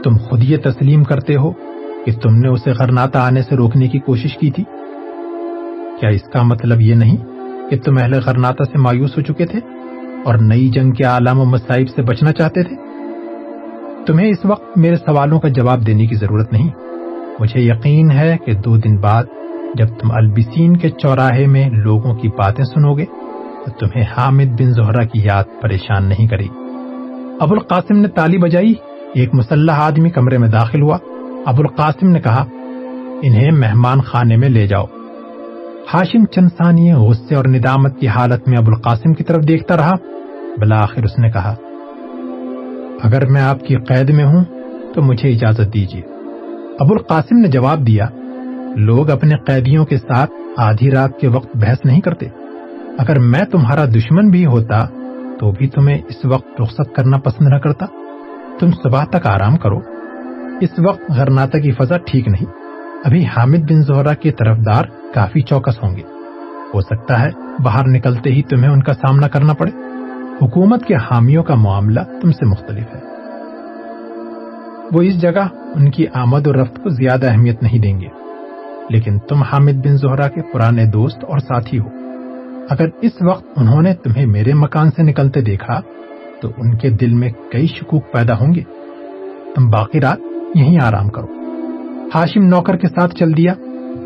تم 0.03 0.17
خود 0.17 0.45
یہ 0.45 0.57
تسلیم 0.65 1.05
کرتے 1.05 1.37
ہو 1.37 1.51
کہ 2.05 2.13
تم 2.23 2.37
نے 2.37 2.49
اسے 2.49 2.71
غرناتا 2.71 3.27
آنے 3.27 3.43
سے 3.43 3.57
روکنے 3.57 3.89
کی 3.89 3.99
کوشش 3.99 4.39
کی 4.39 4.51
تھی۔ 4.51 4.65
کیا 6.01 6.09
اس 6.09 6.23
کا 6.23 6.43
مطلب 6.43 6.81
یہ 6.81 6.95
نہیں 6.95 7.17
کہ 7.71 7.79
تم 7.79 7.99
اہل 7.99 8.21
غرناتا 8.27 8.65
سے 8.65 8.79
مایوس 8.79 9.17
ہو 9.17 9.23
چکے 9.23 9.47
تھے 9.47 9.61
اور 10.25 10.35
نئی 10.35 10.69
جنگ 10.69 10.91
کے 10.91 11.05
عالم 11.05 11.39
و 11.39 11.45
مصائب 11.45 11.89
سے 11.89 12.03
بچنا 12.03 12.33
چاہتے 12.33 12.63
تھے؟ 12.63 12.77
تمہیں 14.07 14.29
اس 14.29 14.45
وقت 14.45 14.79
میرے 14.79 14.97
سوالوں 14.97 15.41
کا 15.41 15.49
جواب 15.49 15.87
دینے 15.87 16.07
کی 16.07 16.15
ضرورت 16.15 16.53
نہیں۔ 16.53 16.71
مجھے 17.41 17.61
یقین 17.61 18.11
ہے 18.11 18.37
کہ 18.45 18.53
دو 18.53 18.77
دن 18.77 18.97
بعد 18.97 19.25
جب 19.75 19.87
تم 19.89 20.11
البسین 20.11 20.77
کے 20.77 20.91
چوراہے 20.91 21.47
میں 21.47 21.71
لوگوں 21.71 22.15
کی 22.15 22.29
باتیں 22.29 22.65
سنو 22.65 22.95
گے، 22.95 23.05
تو 23.65 23.71
تمہیں 23.79 24.05
حامد 24.17 24.61
بن 24.61 24.73
زہرا 24.73 25.05
کی 25.05 25.21
یاد 25.25 25.45
پریشان 25.61 26.05
نہیں 26.05 26.27
کرے۔ 26.27 26.47
ابو 27.41 27.55
القاسم 27.55 27.97
نے 27.97 28.09
تالی 28.09 28.39
بجائی، 28.39 28.75
ایک 29.15 29.35
مسلح 29.35 29.73
آدمی 29.73 30.11
کمرے 30.11 30.39
میں 30.39 30.49
داخل 30.49 30.83
ہوا۔ 30.83 30.99
ابو 31.47 31.63
القاسم 31.63 32.09
نے 32.09 32.21
کہا، 32.21 32.45
انہیں 33.23 33.51
مہمان 33.51 34.01
خانے 34.01 34.37
میں 34.37 34.49
لے 34.49 34.67
جاؤ۔ 34.67 34.85
ہاشم 35.95 36.25
چنسانی 36.25 36.93
غصے 36.93 37.35
اور 37.35 37.45
ندامت 37.45 38.01
کی 38.01 38.09
حالت 38.09 38.49
میں 38.49 38.59
ابو 38.59 38.71
القاسم 38.71 39.15
کی 39.15 39.25
طرف 39.25 39.49
دیکھتا 39.49 39.77
رہا۔ 39.77 39.95
بلاخر 40.59 41.03
اس 41.03 41.19
نے 41.19 41.31
کہا، 41.31 41.55
اگر 43.03 43.27
میں 43.27 43.43
آپ 43.43 43.61
کی 43.61 43.77
قید 43.77 44.11
میں 44.11 44.25
ہوں 44.25 44.45
تو 44.95 45.03
مجھے 45.03 45.29
اجازت 45.29 45.75
دیجیے 45.75 46.03
ابو 46.81 46.93
القاسم 46.93 47.39
نے 47.39 47.49
جواب 47.49 47.87
دیا 47.87 48.09
لوگ 48.77 49.11
اپنے 49.11 49.37
قیدیوں 49.47 49.85
کے 49.85 49.97
ساتھ 49.97 50.31
آدھی 50.57 50.91
رات 50.91 51.19
کے 51.21 51.29
وقت 51.29 51.57
بحث 51.57 51.79
نہیں 51.85 52.01
کرتے۔ 52.01 52.27
اگر 52.99 53.19
میں 53.19 53.45
تمہارا 53.45 53.85
دشمن 53.85 54.29
بھی 54.31 54.47
ہوتا 54.47 54.85
تو 55.41 55.53
بھی 55.53 55.69
تمہیں 55.69 55.99
اس 56.09 56.25
وقت 56.25 56.61
رخصت 56.61 56.95
کرنا 56.95 57.19
پسند 57.19 57.49
نہ 57.49 57.55
کرتا۔ 57.55 57.87
تم 58.59 58.71
صبح 58.71 59.05
تک 59.05 59.27
آرام 59.27 59.57
کرو۔ 59.57 59.79
اس 60.61 60.71
وقت 60.79 61.03
غرناتا 61.11 61.59
کی 61.59 61.73
فضا 61.73 61.97
ٹھیک 61.97 62.29
نہیں۔ 62.29 62.51
ابھی 63.05 63.25
حامد 63.25 63.57
بن 63.57 63.83
زہرا 63.83 64.15
کے 64.15 64.31
طرف 64.31 64.59
دار 64.67 64.85
کافی 65.15 65.41
چوکس 65.41 65.83
ہوں 65.83 65.97
گے۔ 65.97 66.03
ہو 66.75 66.81
سکتا 66.81 67.21
ہے 67.21 67.29
باہر 67.63 67.87
نکلتے 67.87 68.31
ہی 68.31 68.43
تمہیں 68.43 68.71
ان 68.71 68.83
کا 68.83 68.93
سامنا 68.93 69.29
کرنا 69.29 69.53
پڑے۔ 69.53 69.71
حکومت 70.43 70.85
کے 70.85 70.95
حامیوں 70.95 71.43
کا 71.43 71.55
معاملہ 71.55 72.01
تم 72.23 72.33
سے 72.33 72.47
مختلف 72.47 72.95
ہے۔ 72.95 73.01
وہ 74.93 75.03
اس 75.03 75.21
جگہ 75.21 75.49
ان 75.75 75.91
کی 75.91 76.07
آمد 76.15 76.47
و 76.47 76.53
رفت 76.53 76.83
کو 76.83 76.89
زیادہ 76.89 77.31
اہمیت 77.31 77.63
نہیں 77.63 77.79
دیں 77.79 78.01
گے۔ 78.01 78.26
لیکن 78.91 79.19
تم 79.19 79.43
حامد 79.43 79.87
بن 79.87 79.97
زہرا 79.97 80.29
کے 80.29 80.41
پرانے 80.53 80.85
دوست 80.87 81.25
اور 81.25 81.39
ساتھی 81.39 81.79
ہو۔ 81.79 81.89
اگر 82.71 82.87
اس 83.03 83.13
وقت 83.21 83.45
انہوں 83.57 83.83
نے 83.83 83.95
تمہیں 83.95 84.27
میرے 84.27 84.55
مکان 84.55 84.91
سے 84.91 85.03
نکلتے 85.03 85.41
دیکھا، 85.41 85.81
تو 86.41 86.49
ان 86.57 86.77
کے 86.77 86.91
دل 86.91 87.15
میں 87.15 87.31
کئی 87.51 87.67
شکوک 87.67 88.13
پیدا 88.13 88.35
ہوں 88.35 88.55
گے۔ 88.55 88.63
تم 89.55 89.71
باقی 89.71 90.01
رات 90.01 90.19
یہیں 90.55 90.79
آرام 90.83 91.09
کرو۔ 91.09 91.27
ہاشم 92.15 92.43
نوکر 92.43 92.77
کے 92.77 92.89
ساتھ 92.89 93.15
چل 93.15 93.37
دیا، 93.37 93.55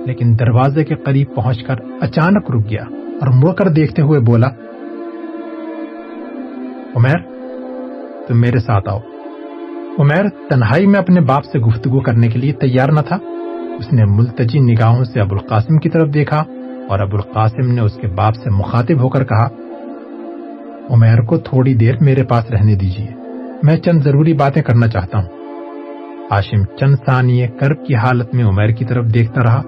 لیکن 0.07 0.39
دروازے 0.39 0.85
کے 0.85 0.95
قریب 0.95 1.35
پہنچ 1.35 1.65
کر 1.65 1.75
اچانک 2.01 2.51
رک 2.51 2.71
گیا 2.71 2.85
اور 3.21 3.29
مڑ 3.29 3.53
کر 3.53 3.69
دیکھتے 3.69 4.03
ہوئے 4.03 4.21
بولا 4.21 4.49
عمیر 6.95 7.19
تم 8.27 8.41
میرے 8.41 8.59
ساتھ 8.59 8.89
آؤ۔ 8.89 8.99
عمیر 9.99 10.29
تنہائی 10.51 10.87
میں 10.87 11.01
اپنے 11.01 11.21
باپ 11.21 11.45
سے 11.45 11.59
گفتگو 11.59 12.01
کرنے 12.01 12.29
کے 12.29 12.39
لیے 12.39 12.53
تیار 12.53 12.89
نہ 12.89 13.01
تھا۔ 13.01 13.17
اس 13.81 13.93
نے 13.93 14.05
ملتجی 14.05 14.59
نگاہوں 14.59 15.05
سے 15.05 15.21
ابو 15.21 15.35
القاسم 15.35 15.79
کی 15.79 15.89
طرف 15.89 16.09
دیکھا 16.15 16.45
اور 16.89 16.99
ابو 16.99 17.17
القاسم 17.17 17.73
نے 17.73 17.81
اس 17.81 17.95
کے 17.95 18.07
باپ 18.07 18.35
سے 18.35 18.51
مخاطب 18.51 19.03
ہو 19.03 19.09
کر 19.09 19.25
کہا، 19.25 19.49
عمیر 20.91 21.21
کو 21.23 21.37
تھوڑی 21.37 21.75
دیر 21.75 21.95
میرے 22.01 22.23
پاس 22.23 22.51
رہنے 22.51 22.75
دیجیے 22.75 23.07
میں 23.63 23.77
چند 23.77 24.01
ضروری 24.01 24.33
باتیں 24.33 24.63
کرنا 24.63 24.89
چاہتا 24.89 25.19
ہوں. 25.19 25.29
ہاشم 26.31 26.65
چند 26.65 26.95
ثانیے 27.07 27.47
کرب 27.47 27.87
کی 27.87 27.95
حالت 27.95 28.35
میں 28.35 28.45
عمیر 28.45 28.69
کی 28.69 28.85
طرف 28.85 29.05
دیکھتا 29.15 29.43
رہا 29.43 29.63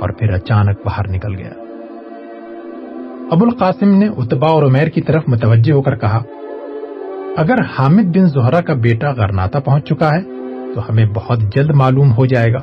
اور 0.00 0.08
پھر 0.08 0.32
اچانک 0.32 0.78
باہر 0.84 1.08
نکل 1.08 1.34
گیا۔ 1.36 1.50
ابو 3.30 3.44
القاسم 3.44 3.88
نے 3.88 4.06
اتبا 4.06 4.48
اور 4.48 4.62
عمیر 4.62 4.88
کی 4.88 5.00
طرف 5.00 5.22
متوجہ 5.26 5.72
ہو 5.72 5.82
کر 5.82 5.96
کہا، 5.96 6.22
اگر 7.36 7.54
حامد 7.78 8.16
بن 8.16 8.26
زہرا 8.26 8.60
کا 8.60 8.74
بیٹا 8.74 9.12
غرناتا 9.12 9.58
پہنچ 9.58 9.84
چکا 9.84 10.14
ہے، 10.14 10.22
تو 10.74 10.80
ہمیں 10.88 11.06
بہت 11.14 11.38
جلد 11.54 11.70
معلوم 11.74 12.12
ہو 12.12 12.26
جائے 12.26 12.52
گا 12.52 12.58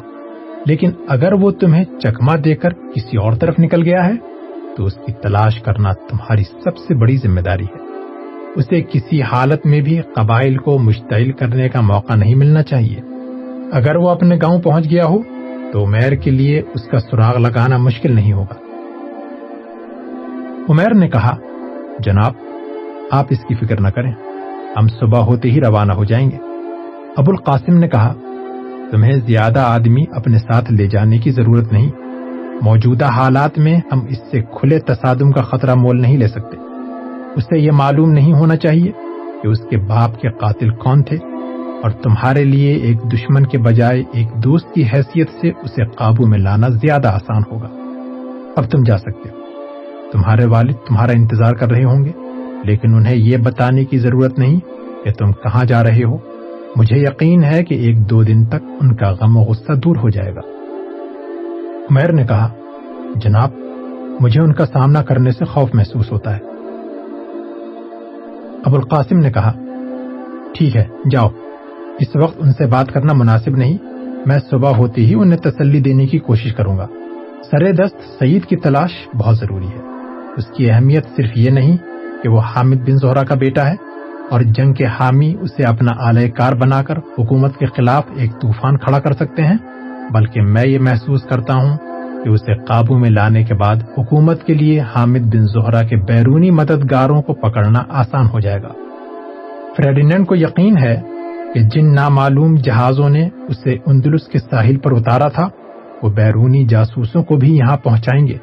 لیکن 0.66 0.92
اگر 1.08 1.34
وہ 1.34 1.52
تمہیں 1.52 1.84
چکما 2.00 2.36
دے 2.46 2.56
کر 2.56 2.70
کسی 2.70 3.18
اور 3.18 3.34
طرف 3.34 3.54
نکل 3.60 3.84
گیا 3.84 4.06
ہے، 4.06 4.14
تو 4.78 4.86
اس 4.86 4.94
کی 4.94 5.12
تلاش 5.12 5.62
کرنا 5.62 5.94
تمہاری 5.94 6.44
سب 6.44 6.78
سے 6.78 6.96
بڑی 6.96 7.18
ذمہ 7.18 7.42
داری 7.42 7.64
ہے۔ 7.64 7.84
اسے 8.56 8.82
کسی 8.82 9.22
حالت 9.22 9.66
میں 9.66 9.82
بھی 9.82 10.02
قبائل 10.02 10.58
کو 10.58 10.80
مشتعل 10.80 11.32
کرنے 11.32 11.70
کا 11.70 11.82
موقع 11.82 12.16
نہیں 12.16 12.36
ملنا 12.36 12.64
چاہیے۔ 12.64 13.02
اگر 13.72 13.96
وہ 13.96 14.10
اپنے 14.10 14.36
گاؤں 14.42 14.62
پہنچ 14.62 14.90
گیا 14.90 15.06
ہو، 15.06 15.22
تو 15.74 15.86
عمیر 15.86 16.12
کے 16.12 16.32
لیے 16.32 16.62
اس 16.76 16.84
کا 16.84 17.00
سراغ 17.00 17.38
لگانا 17.38 17.78
مشکل 17.78 18.16
نہیں 18.16 18.34
ہوگا۔ 18.34 18.56
عمیر 20.70 20.94
نے 20.94 21.08
کہا، 21.08 21.38
جناب، 22.00 22.34
آپ 23.12 23.26
اس 23.30 23.40
کی 23.48 23.56
فکر 23.56 23.80
نہ 23.80 23.88
کریں، 23.88 24.12
ہم 24.78 24.88
صبح 24.88 25.20
ہوتے 25.20 25.52
ہی 25.52 25.62
روانہ 25.62 25.94
ہو 25.94 26.04
جائیں 26.04 26.32
گے۔ 26.32 26.38
ابو 27.18 27.32
القاسم 27.32 27.78
نے 27.78 27.88
کہا 27.88 28.14
تمہیں 28.94 29.14
زیادہ 29.28 29.60
آدمی 29.60 30.04
اپنے 30.12 30.38
ساتھ 30.38 30.72
لے 30.72 30.88
جانے 30.88 31.18
کی 31.18 31.32
ضرورت 31.32 31.74
نہیں۔ 31.74 31.92
موجودہ 32.62 33.06
حالات 33.06 33.58
میں 33.58 33.80
ہم 33.92 34.00
اس 34.10 34.18
سے 34.32 34.42
کھلے 34.42 34.80
تصادم 34.80 35.32
کا 35.32 35.42
خطرہ 35.42 35.76
مول 35.76 36.02
نہیں 36.02 36.18
لے 36.18 36.28
سکتے۔ 36.28 36.58
اسے 37.36 37.60
یہ 37.60 37.72
معلوم 37.72 38.12
نہیں 38.12 38.34
ہونا 38.34 38.56
چاہیے 38.56 38.92
کہ 39.44 39.48
اس 39.48 39.60
کے 39.70 39.78
باپ 39.78 40.22
کے 40.22 40.30
قاتل 40.30 40.70
کون 40.70 41.04
تھے 41.04 41.18
اور 41.84 41.90
تمہارے 41.90 42.44
لیے 42.44 42.74
ایک 42.74 42.98
دشمن 43.14 43.46
کے 43.46 43.58
بجائے 43.58 44.04
ایک 44.14 44.28
دوست 44.44 44.74
کی 44.74 44.84
حیثیت 44.84 45.30
سے 45.42 45.48
اسے 45.48 45.86
قابو 45.86 46.28
میں 46.28 46.40
لانا 46.40 46.68
زیادہ 46.68 47.08
آسان 47.08 47.42
ہوگا۔ 47.52 47.70
اب 48.56 48.72
تم 48.72 48.84
جا 48.84 48.98
سکتے 48.98 49.30
ہو۔ 49.30 49.40
تمہارے 50.12 50.46
والد 50.46 50.74
تمہارا 50.88 51.12
انتظار 51.12 51.54
کر 51.54 51.72
رہے 51.72 51.84
ہوں 51.84 52.04
گے، 52.06 52.12
لیکن 52.64 52.96
انہیں 52.96 53.16
یہ 53.16 53.38
بتانے 53.38 53.86
کی 53.86 53.98
ضرورت 53.98 54.40
نہیں 54.40 54.60
کہ 55.06 55.12
تم 55.12 55.32
کہاں 55.32 55.66
جا 55.66 55.84
رہے 55.84 56.04
ہو۔ 56.04 56.33
مجھے 56.76 56.98
یقین 56.98 57.44
ہے 57.44 57.64
کہ 57.64 57.74
ایک 57.74 58.10
دو 58.10 58.24
دن 58.24 58.46
تک 58.46 58.64
ان 58.82 58.96
کا 58.96 59.12
غم 59.12 59.38
و 59.38 59.42
غصہ 59.42 59.72
دور 59.72 59.96
ہو 59.96 60.10
جائے 60.10 60.36
گا۔ 60.36 60.40
عمیر 61.90 62.12
نے 62.12 62.24
کہا، 62.24 62.54
جناب، 63.16 63.50
مجھے 64.20 64.42
ان 64.42 64.54
کا 64.54 64.66
سامنا 64.66 65.04
کرنے 65.04 65.32
سے 65.32 65.46
خوف 65.46 65.70
محسوس 65.74 66.12
ہوتا 66.12 66.38
ہے۔ 66.38 66.40
ابو 68.66 68.76
القاسم 68.76 69.18
نے 69.18 69.32
کہا، 69.32 69.54
ٹھیک 70.54 70.78
ہے، 70.78 70.84
جاؤ۔ 71.12 71.30
اس 72.00 72.16
وقت 72.16 72.38
ان 72.42 72.54
سے 72.54 72.66
بات 72.66 72.92
کرنا 72.92 73.14
مناسب 73.14 73.58
نہیں۔ 73.58 73.78
میں 74.26 74.40
صبح 74.50 74.70
ہوتے 74.70 75.02
ہی 75.02 75.14
انہیں 75.14 75.38
تسلی 75.38 75.80
دینے 75.80 76.06
کی 76.06 76.20
کوشش 76.20 76.56
کروں 76.56 76.78
گا۔ 76.78 76.88
سر 77.52 77.72
دست 77.72 78.20
سعید 78.20 78.46
کی 78.46 78.56
تلاش 78.56 79.08
بہت 79.18 79.38
ضروری 79.38 79.68
ہے۔ 79.68 79.80
اس 80.38 80.46
کی 80.46 80.72
اہمیت 80.72 81.06
صرف 81.16 81.30
یہ 81.36 81.50
نہیں 81.50 81.78
کہ 82.24 82.30
وہ 82.30 82.40
حامد 82.40 82.76
بن 82.76 82.98
زہرا 82.98 83.24
کا 83.24 83.36
بیٹا 83.36 83.70
ہے۔ 83.70 83.93
اور 84.34 84.42
جنگ 84.42 84.74
کے 84.74 84.86
حامی 84.86 85.36
اسے 85.42 85.64
اپنا 85.64 85.92
اعلی 86.00 86.30
کار 86.30 86.54
بنا 86.54 86.84
کر 86.84 86.98
حکومت 86.98 87.58
کے 87.58 87.66
خلاف 87.66 88.04
ایک 88.16 88.32
طوفان 88.32 88.78
کھڑا 88.78 89.00
کر 89.00 89.14
سکتے 89.14 89.44
ہیں، 89.44 89.58
بلکہ 90.14 90.42
میں 90.42 90.68
یہ 90.68 90.80
محسوس 90.80 91.24
کرتا 91.24 91.54
ہوں 91.54 91.78
کہ 92.24 92.30
اسے 92.30 92.56
قابو 92.56 92.98
میں 92.98 93.10
لانے 93.10 93.44
کے 93.44 93.54
بعد 93.54 93.76
حکومت 93.98 94.44
کے 94.44 94.54
لیے 94.54 94.80
حامد 94.80 95.20
بن 95.20 95.48
زہرا 95.48 95.84
کے 95.84 95.96
بیرونی 95.96 96.52
مددگاروں 96.52 97.22
کو 97.22 97.34
پکڑنا 97.34 97.84
آسان 97.90 98.26
ہو 98.34 98.40
جائے 98.40 98.62
گا۔ 98.62 98.68
فریڈینڈ 99.78 100.28
کو 100.28 100.36
یقین 100.36 100.78
ہے 100.78 101.02
کہ 101.54 101.60
جن 101.60 101.96
نامعلوم 101.96 102.56
جہازوں 102.56 103.10
نے 103.10 103.30
اسے 103.50 103.78
اندلس 103.86 104.28
کے 104.28 104.40
ساحل 104.40 104.78
پر 104.78 104.92
اتارا 104.92 105.28
تھا، 105.28 105.50
وہ 106.04 106.10
بیرونی 106.10 106.66
جاسوسوں 106.66 107.24
کو 107.24 107.36
بھی 107.36 107.58
یہاں 107.58 107.78
پہنچائیں 107.78 108.28
گے۔ 108.28 108.38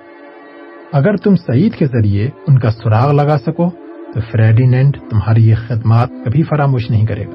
اگر 0.93 1.17
تم 1.17 1.37
سعید 1.37 1.75
کے 1.75 1.87
ذریعے 1.87 2.29
ان 2.49 2.59
کا 2.59 2.71
سراغ 2.71 3.13
لگا 3.13 3.39
سکو 3.39 3.71
تو 4.15 4.21
فریڈینڈ 4.33 4.97
تمہاری 5.11 5.49
یہ 5.49 5.55
خدمات 5.69 6.09
کبھی 6.25 6.43
فراموش 6.43 6.91
نہیں 6.91 7.07
کرے 7.07 7.25
گا۔ 7.25 7.31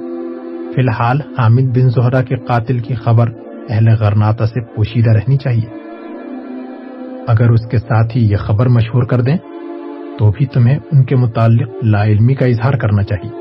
فی 0.75 0.81
الحال 0.81 1.21
حامد 1.37 1.77
بن 1.77 1.89
زہرا 1.89 2.21
کے 2.21 2.35
قاتل 2.35 2.79
کی 2.79 2.93
خبر 2.93 3.29
اہل 3.69 3.89
غرناتا 3.99 4.45
سے 4.45 4.61
پوشیدہ 4.75 5.09
رہنی 5.09 5.37
چاہیے۔ 5.37 5.77
اگر 7.27 7.49
اس 7.49 7.65
کے 7.71 7.77
ساتھ 7.77 8.17
ہی 8.17 8.31
یہ 8.31 8.35
خبر 8.35 8.67
مشہور 8.67 9.03
کر 9.03 9.21
دیں، 9.21 9.37
تو 10.19 10.31
بھی 10.31 10.45
تمہیں 10.45 10.79
ان 10.91 11.03
کے 11.03 11.15
متعلق 11.15 11.69
لا 11.83 12.05
علمی 12.05 12.35
کا 12.35 12.45
اظہار 12.45 12.73
کرنا 12.73 13.03
چاہیے۔ 13.03 13.31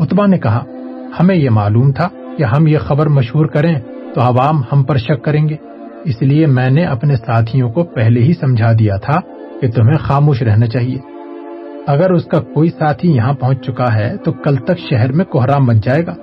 اتبا 0.00 0.26
نے 0.26 0.38
کہا، 0.38 0.64
ہمیں 1.20 1.36
یہ 1.36 1.50
معلوم 1.50 1.92
تھا 1.92 2.08
کہ 2.38 2.42
ہم 2.42 2.66
یہ 2.66 2.78
خبر 2.78 3.08
مشہور 3.08 3.46
کریں 3.46 3.74
تو 4.14 4.20
عوام 4.20 4.62
ہم 4.72 4.82
پر 4.82 4.96
شک 4.96 5.24
کریں 5.24 5.48
گے۔ 5.48 5.56
اس 6.04 6.22
لیے 6.22 6.46
میں 6.46 6.70
نے 6.70 6.84
اپنے 6.84 7.16
ساتھیوں 7.16 7.70
کو 7.70 7.82
پہلے 7.84 8.22
ہی 8.22 8.32
سمجھا 8.32 8.72
دیا 8.72 8.96
تھا 8.96 9.20
کہ 9.60 9.70
تمہیں 9.70 9.96
خاموش 9.96 10.42
رہنا 10.42 10.66
چاہیے۔ 10.66 10.98
اگر 11.88 12.10
اس 12.10 12.24
کا 12.24 12.40
کوئی 12.40 12.70
ساتھی 12.70 13.10
یہاں 13.10 13.32
پہنچ 13.32 13.66
چکا 13.66 13.94
ہے 13.94 14.16
تو 14.16 14.32
کل 14.32 14.56
تک 14.56 14.78
شہر 14.90 15.12
میں 15.12 15.24
کوہرام 15.24 15.66
مچ 15.66 15.84
جائے 15.84 16.06
گا۔ 16.06 16.14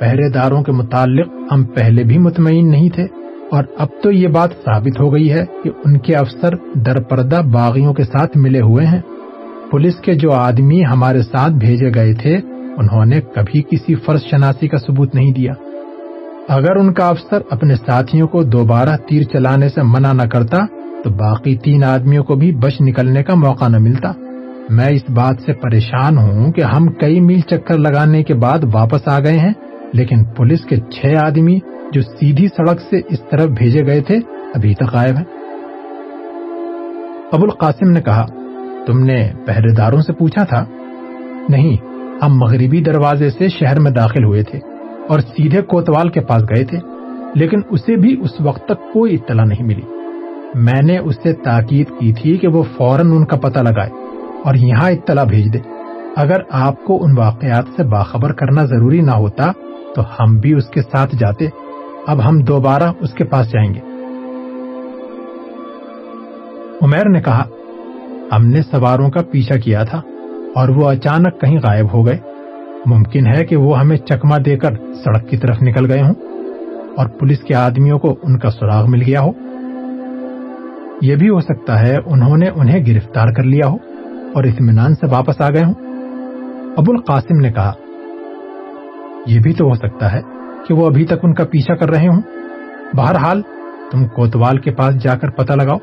پہرے 0.00 0.28
داروں 0.28 0.62
کے 0.62 0.72
متعلق 0.72 1.28
ہم 1.52 1.64
پہلے 1.64 2.04
بھی 2.04 2.18
مطمئن 2.18 2.70
نہیں 2.70 2.88
تھے 2.88 3.06
اور 3.50 3.64
اب 3.78 3.88
تو 4.02 4.12
یہ 4.12 4.28
بات 4.28 4.50
ثابت 4.64 5.00
ہو 5.00 5.12
گئی 5.12 5.32
ہے 5.32 5.44
کہ 5.64 5.70
ان 5.84 5.98
کے 5.98 6.14
افسر 6.14 6.54
در 6.74 7.02
پردہ 7.02 7.42
باغیوں 7.52 7.94
کے 7.94 8.02
ساتھ 8.02 8.38
ملے 8.38 8.60
ہوئے 8.60 8.86
ہیں۔ 8.86 9.00
پولیس 9.70 9.94
کے 9.96 10.14
جو 10.14 10.32
آدمی 10.32 10.84
ہمارے 10.84 11.22
ساتھ 11.22 11.52
بھیجے 11.52 11.90
گئے 11.94 12.14
تھے، 12.14 12.36
انہوں 12.76 13.04
نے 13.04 13.20
کبھی 13.20 13.62
کسی 13.62 13.94
فرض 13.94 14.20
شناسی 14.30 14.68
کا 14.68 14.78
ثبوت 14.78 15.14
نہیں 15.14 15.32
دیا۔ 15.32 15.52
اگر 16.48 16.76
ان 16.76 16.92
کا 16.92 17.08
افسر 17.08 17.38
اپنے 17.50 17.74
ساتھیوں 17.74 18.28
کو 18.28 18.42
دوبارہ 18.42 18.96
تیر 19.08 19.22
چلانے 19.22 19.68
سے 19.68 19.82
منع 19.82 20.12
نہ 20.12 20.22
کرتا، 20.22 20.58
تو 21.04 21.10
باقی 21.10 21.56
تین 21.56 21.84
آدمیوں 21.84 22.24
کو 22.24 22.34
بھی 22.34 22.52
بچ 22.52 22.74
نکلنے 22.80 23.22
کا 23.22 23.34
موقع 23.34 23.68
نہ 23.68 23.78
ملتا۔ 23.78 24.12
میں 24.70 24.88
اس 24.88 25.10
بات 25.10 25.36
سے 25.46 25.52
پریشان 25.52 26.18
ہوں 26.18 26.52
کہ 26.52 26.60
ہم 26.60 26.86
کئی 26.86 27.20
میل 27.20 27.40
چکر 27.40 27.78
لگانے 27.78 28.22
کے 28.22 28.34
بعد 28.34 28.58
واپس 28.72 29.08
آ 29.08 29.18
گئے 29.18 29.38
ہیں، 29.38 29.52
لیکن 29.92 30.24
پولیس 30.24 30.64
کے 30.64 30.76
چھ 30.76 31.06
آدمی 31.24 31.58
جو 31.92 32.02
سیدھی 32.02 32.48
سڑک 32.48 32.80
سے 32.90 33.00
اس 33.08 33.20
طرف 33.30 33.50
بھیجے 33.50 33.86
گئے 33.86 34.00
تھے، 34.00 34.16
ابھی 34.54 34.74
تک 34.74 34.92
غائب 34.92 35.16
ہیں۔ 35.16 35.24
ابو 37.32 37.42
القاسم 37.42 37.90
نے 37.90 38.00
کہا، 38.02 38.26
تم 38.86 38.98
نے 38.98 39.32
پہرے 39.46 39.74
داروں 39.74 40.00
سے 40.00 40.12
پوچھا 40.12 40.44
تھا؟ 40.44 40.64
نہیں، 41.48 41.76
ہم 42.22 42.38
مغربی 42.38 42.80
دروازے 42.80 43.30
سے 43.30 43.48
شہر 43.48 43.80
میں 43.80 43.90
داخل 43.90 44.24
ہوئے 44.24 44.42
تھے 44.42 44.58
اور 45.08 45.20
سیدھے 45.20 45.62
کوتوال 45.62 46.08
کے 46.08 46.20
پاس 46.20 46.42
گئے 46.42 46.64
تھے، 46.64 46.78
لیکن 47.34 47.60
اسے 47.70 47.96
بھی 47.96 48.20
اس 48.20 48.40
وقت 48.40 48.64
تک 48.64 48.92
کوئی 48.92 49.14
اطلاع 49.14 49.44
نہیں 49.44 49.62
ملی۔ 49.62 49.82
میں 50.54 50.82
نے 50.82 50.98
اس 50.98 51.14
سے 51.22 51.32
تاکید 51.32 51.88
کی 51.98 52.12
تھی 52.12 52.36
کہ 52.36 52.48
وہ 52.48 52.62
فوراً 52.76 53.10
ان 53.10 53.24
کا 53.24 53.36
پتہ 53.36 53.58
لگائے۔ 53.58 54.05
اور 54.46 54.54
یہاں 54.54 54.90
اطلاع 54.90 55.24
بھیج 55.24 55.52
دے۔ 55.52 55.58
اگر 56.16 56.40
آپ 56.50 56.84
کو 56.84 57.04
ان 57.04 57.18
واقعات 57.18 57.64
سے 57.76 57.82
باخبر 57.82 58.32
کرنا 58.32 58.64
ضروری 58.64 59.00
نہ 59.00 59.10
ہوتا 59.10 59.52
تو 59.94 60.02
ہم 60.02 60.38
بھی 60.38 60.54
اس 60.54 60.66
کے 60.66 60.82
ساتھ 60.82 61.16
جاتے۔ 61.16 61.46
اب 62.06 62.28
ہم 62.28 62.38
دوبارہ 62.38 62.92
اس 63.00 63.12
کے 63.14 63.24
پاس 63.24 63.52
جائیں 63.52 63.74
گے۔ 63.74 63.80
عمیر 66.82 67.08
نے 67.08 67.20
کہا، 67.20 67.44
ہم 68.32 68.46
نے 68.46 68.62
سواروں 68.62 69.10
کا 69.10 69.20
پیچھا 69.30 69.58
کیا 69.58 69.84
تھا 69.84 69.98
اور 70.54 70.68
وہ 70.68 70.90
اچانک 70.90 71.40
کہیں 71.40 71.58
غائب 71.58 71.92
ہو 71.92 72.06
گئے۔ 72.06 72.18
ممکن 72.86 73.26
ہے 73.26 73.44
کہ 73.44 73.56
وہ 73.56 73.78
ہمیں 73.78 73.96
چکما 73.96 74.36
دے 74.44 74.56
کر 74.56 74.74
سڑک 75.04 75.28
کی 75.28 75.36
طرف 75.36 75.56
نکل 75.62 75.92
گئے 75.92 76.02
ہوں 76.02 76.14
اور 76.96 77.06
پولیس 77.06 77.40
کے 77.40 77.54
آدمیوں 77.54 77.98
کو 77.98 78.16
ان 78.22 78.38
کا 78.38 78.50
سراغ 78.50 78.90
مل 78.90 79.02
گیا 79.02 79.20
ہو۔ 79.20 79.30
یہ 81.02 81.16
بھی 81.16 81.28
ہو 81.28 81.40
سکتا 81.40 81.80
ہے 81.80 81.96
انہوں 82.06 82.36
نے 82.36 82.46
انہیں 82.48 82.86
گرفتار 82.86 83.32
کر 83.32 83.42
لیا 83.42 83.68
ہو۔ 83.68 83.95
اور 84.36 84.44
اطمینان 84.44 84.94
سے 84.94 85.06
واپس 85.06 85.40
آ 85.40 85.50
گئے 85.50 85.64
ہوں۔ 85.64 85.74
ابو 86.76 86.92
القاسم 86.92 87.36
نے 87.40 87.52
کہا، 87.52 87.72
یہ 89.26 89.40
بھی 89.40 89.52
تو 89.52 89.64
ہو 89.64 89.74
سکتا 89.74 90.12
ہے 90.12 90.20
کہ 90.68 90.74
وہ 90.74 90.86
ابھی 90.86 91.04
تک 91.04 91.14
ان 91.22 91.34
کا 91.34 91.44
پیچھا 91.44 91.74
کر 91.74 91.90
رہے 91.90 92.08
ہوں۔ 92.08 92.20
بہرحال، 92.96 93.42
تم 93.90 94.06
کوتوال 94.06 94.58
کے 94.58 94.70
پاس 94.70 94.94
جا 94.94 95.14
کر 95.14 95.30
پتہ 95.30 95.52
لگاؤ۔ 95.52 95.76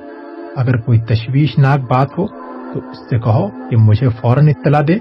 اگر 0.56 0.78
کوئی 0.78 1.00
تشویشناک 1.00 1.80
بات 1.80 2.08
ہو، 2.18 2.28
تو 2.74 2.89
اس 2.89 3.10
سے 3.10 3.20
کہو 3.20 3.48
کہ 3.70 3.78
مجھے 3.78 4.10
فوراً 4.10 4.48
اطلاع 4.48 4.82
دے۔ 4.88 4.96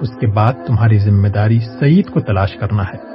اس 0.00 0.16
کے 0.20 0.26
بعد 0.26 0.52
تمہاری 0.66 0.98
ذمہ 0.98 1.28
داری 1.28 1.58
سعید 1.60 2.10
کو 2.10 2.20
تلاش 2.20 2.56
کرنا 2.56 2.82
ہے۔ 2.82 3.13